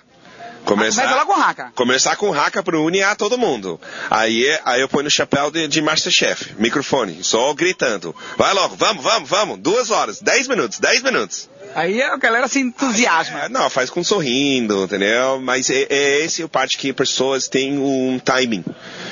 [0.65, 1.71] Começar, Começa com raca.
[1.75, 3.79] Começar com raca para unir todo mundo.
[4.09, 8.15] Aí, aí eu ponho no chapéu de, de Masterchef, microfone, só gritando.
[8.37, 9.59] Vai logo, vamos, vamos, vamos.
[9.59, 11.49] Duas horas, dez minutos, dez minutos.
[11.75, 13.43] Aí a galera se entusiasma.
[13.45, 15.39] É, não, faz com sorrindo, entendeu?
[15.39, 18.63] Mas é, é esse a parte que pessoas têm um timing.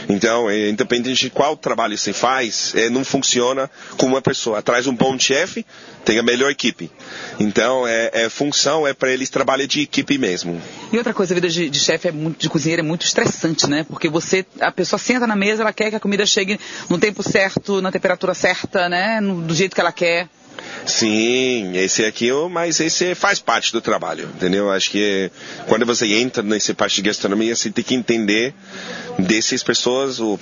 [0.10, 4.62] Então, é, independente de qual trabalho você faz, é, não funciona com uma pessoa.
[4.62, 5.66] Traz um bom chefe,
[6.04, 6.90] tem a melhor equipe.
[7.40, 10.60] Então, é, é função é para eles trabalhar de equipe mesmo.
[10.92, 13.68] E outra coisa, a vida de, de chefe, é muito, de cozinheiro, é muito estressante,
[13.68, 13.86] né?
[13.88, 17.22] Porque você, a pessoa senta na mesa, ela quer que a comida chegue no tempo
[17.22, 19.20] certo, na temperatura certa, né?
[19.22, 20.28] No- do jeito que ela quer.
[20.86, 24.72] Sim, esse aqui, é mas esse faz parte do trabalho, entendeu?
[24.72, 25.30] Acho que
[25.68, 28.54] quando você entra nessa parte de gastronomia, você tem que entender
[29.20, 30.40] dessas pessoas, o,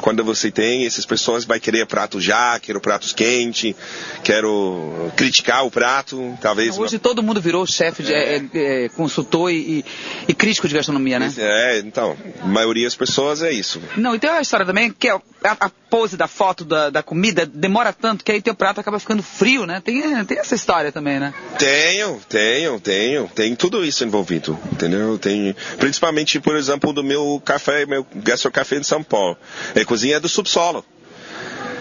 [0.00, 3.74] quando você tem essas pessoas, vai querer prato já, quero pratos quentes,
[4.22, 6.78] quero criticar o prato, talvez.
[6.78, 9.84] Hoje todo mundo virou chefe, de, é, é, é, consultor e,
[10.28, 11.32] e- crítico de gastronomia, né?
[11.36, 13.80] É, então, a maioria das pessoas é isso.
[13.96, 17.02] Não, e tem uma história também que é a, a pose da foto da, da
[17.02, 19.80] comida demora tanto que aí teu prato acaba ficando frio, né?
[19.84, 21.32] Tem, tem essa história também, né?
[21.58, 23.28] Tenho, tenho, tenho.
[23.34, 25.18] Tem tudo isso envolvido, entendeu?
[25.18, 29.36] Tem, principalmente, por exemplo, do meu café, meu gastrocafé em São Paulo.
[29.74, 30.84] É cozinha do subsolo.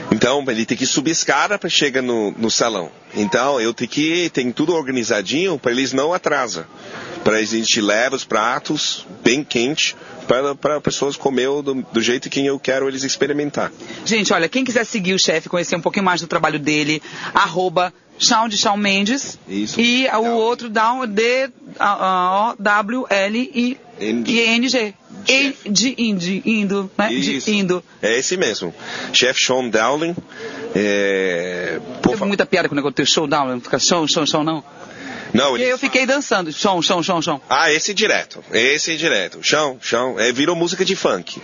[0.10, 2.89] Então, ele tem que subir escada para chegar no, no salão.
[3.14, 6.66] Então, eu tenho que, tem tudo organizadinho para eles não atrasam.
[7.26, 9.95] Para a gente leva os pratos bem quentes
[10.26, 13.72] para, para pessoas comer do, do jeito que eu quero eles experimentar.
[14.05, 17.01] Gente, olha, quem quiser seguir o chefe, conhecer um pouquinho mais do trabalho dele,
[17.34, 19.38] arroba Shawn de Shawn Mendes.
[19.47, 19.80] Isso.
[19.80, 21.49] E o outro dá D
[21.80, 24.93] A- A- O W L I N G.
[25.30, 25.93] E de
[26.45, 27.11] indo, né?
[27.13, 27.45] Isso.
[27.51, 27.84] De indo.
[28.01, 28.74] É esse mesmo.
[29.11, 30.15] Chef Sean Dowling.
[30.74, 34.43] É, Teve muita piada com o negócio do teu showdown, não fica show, show, show,
[34.43, 34.63] não.
[35.34, 37.41] Não, E aí eu fiquei dançando, chão, chão, chão, chão.
[37.49, 38.41] Ah, esse direto.
[38.51, 39.39] Esse direto.
[39.41, 40.18] Chão, chão.
[40.18, 41.41] É, virou música de funk.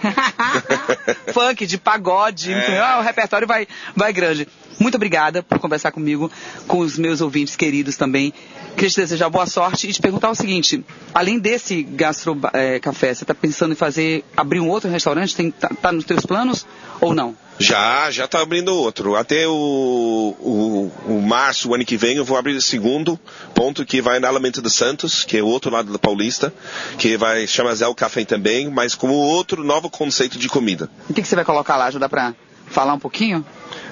[1.33, 2.79] Funk, de pagode, É.
[2.79, 4.47] ah, o repertório vai, vai grande.
[4.79, 6.31] Muito obrigada por conversar comigo,
[6.67, 8.33] com os meus ouvintes queridos também.
[8.75, 13.13] Queria te desejar boa sorte e te perguntar o seguinte: além desse gastro eh, café,
[13.13, 15.35] você está pensando em fazer, abrir um outro restaurante?
[15.35, 16.65] Tem, tá, nos teus planos
[16.99, 17.35] ou não?
[17.59, 19.15] Já, já tá abrindo outro.
[19.15, 23.19] Até o, o, o março, o ano que vem, eu vou abrir o segundo
[23.53, 26.53] ponto que vai na Alameda dos Santos, que é o outro lado da Paulista,
[26.97, 30.89] que vai chamar Zé o Café também, mas como outro novo conceito de comida.
[31.09, 31.91] O que, que você vai colocar lá?
[31.91, 32.33] Já dá pra
[32.67, 33.45] falar um pouquinho?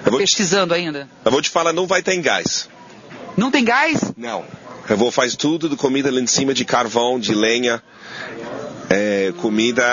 [0.06, 1.08] Vou, Pesquisando ainda.
[1.24, 2.70] eu vou te falar, não vai ter gás.
[3.38, 4.12] Não tem gás?
[4.18, 4.44] Não.
[4.90, 7.82] Eu vou fazer tudo de comida lá em cima de carvão, de lenha.
[8.90, 9.84] É, comida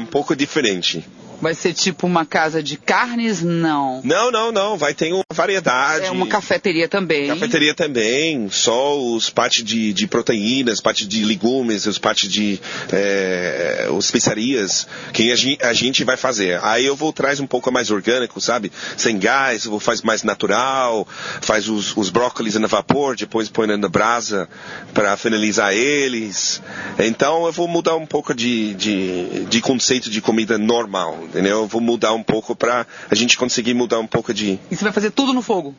[0.00, 1.06] um pouco diferente.
[1.40, 3.42] Vai ser tipo uma casa de carnes?
[3.42, 4.00] Não.
[4.02, 4.76] Não, não, não.
[4.76, 6.06] Vai ter uma variedade.
[6.06, 7.28] É uma cafeteria também.
[7.28, 12.60] Cafeteria também, só os partes de, de proteínas, partes de legumes, os partes de
[12.92, 16.58] é, os especiarias que a gente, vai fazer.
[16.62, 18.72] Aí eu vou traz um pouco mais orgânico, sabe?
[18.96, 21.06] Sem gás, vou faz mais natural,
[21.40, 24.48] faz os, os brócolis no vapor, depois põe na brasa
[24.94, 26.62] para finalizar eles.
[26.98, 31.58] Então eu vou mudar um pouco de, de, de conceito de comida normal, entendeu?
[31.62, 34.84] Eu vou mudar um pouco para a gente conseguir mudar um pouco de E você
[34.84, 35.74] vai fazer tudo no fogo?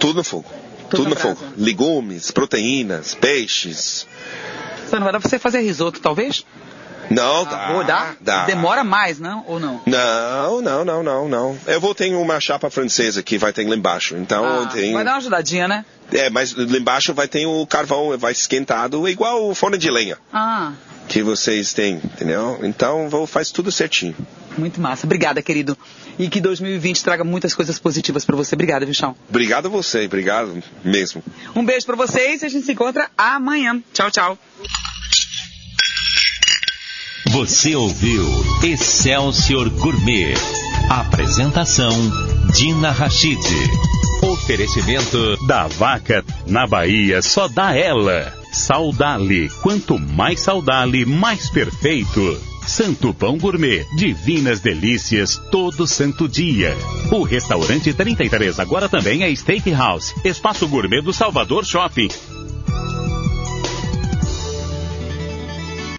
[0.00, 0.46] tudo no fogo.
[0.90, 1.34] Tudo Tudo, no brasa.
[1.36, 1.52] fogo.
[1.58, 4.06] Legumes, proteínas, peixes.
[4.88, 6.46] Você não vai dar pra você fazer risoto, talvez?
[7.10, 7.50] Não, dá.
[7.68, 8.16] Ah, dá?
[8.20, 8.44] dá.
[8.46, 9.44] Demora mais, não?
[9.46, 9.80] Ou não?
[9.86, 11.58] Não, não, não, não, não.
[11.66, 14.16] Eu vou ter uma chapa francesa que vai ter lá embaixo.
[14.16, 14.92] Então Ah, tem.
[14.92, 15.84] Vai dar uma ajudadinha, né?
[16.12, 20.16] É, mas lá embaixo vai ter o carvão, vai esquentado igual o forno de lenha
[20.32, 20.72] Ah,
[21.06, 22.58] que vocês têm, entendeu?
[22.62, 24.14] Então vou faz tudo certinho.
[24.56, 25.06] muito massa.
[25.06, 25.76] Obrigada, querido.
[26.18, 28.54] E que 2020 traga muitas coisas positivas pra você.
[28.54, 29.14] Obrigada, viu, Chão?
[29.28, 31.22] Obrigado a você, obrigado mesmo.
[31.54, 33.80] Um beijo pra vocês e a gente se encontra amanhã.
[33.92, 34.38] Tchau, tchau.
[37.38, 38.24] Você ouviu
[38.64, 40.34] Excelsior Gourmet.
[40.90, 41.92] Apresentação
[42.52, 43.38] Dina Rachid.
[44.24, 48.34] Oferecimento Da vaca na Bahia só dá ela.
[48.52, 49.48] Saudale.
[49.62, 52.40] Quanto mais saudale, mais perfeito.
[52.66, 53.86] Santo Pão Gourmet.
[53.96, 56.76] Divinas delícias todo santo dia.
[57.12, 60.12] O restaurante 33 agora também é Steakhouse.
[60.24, 62.08] Espaço Gourmet do Salvador Shopping.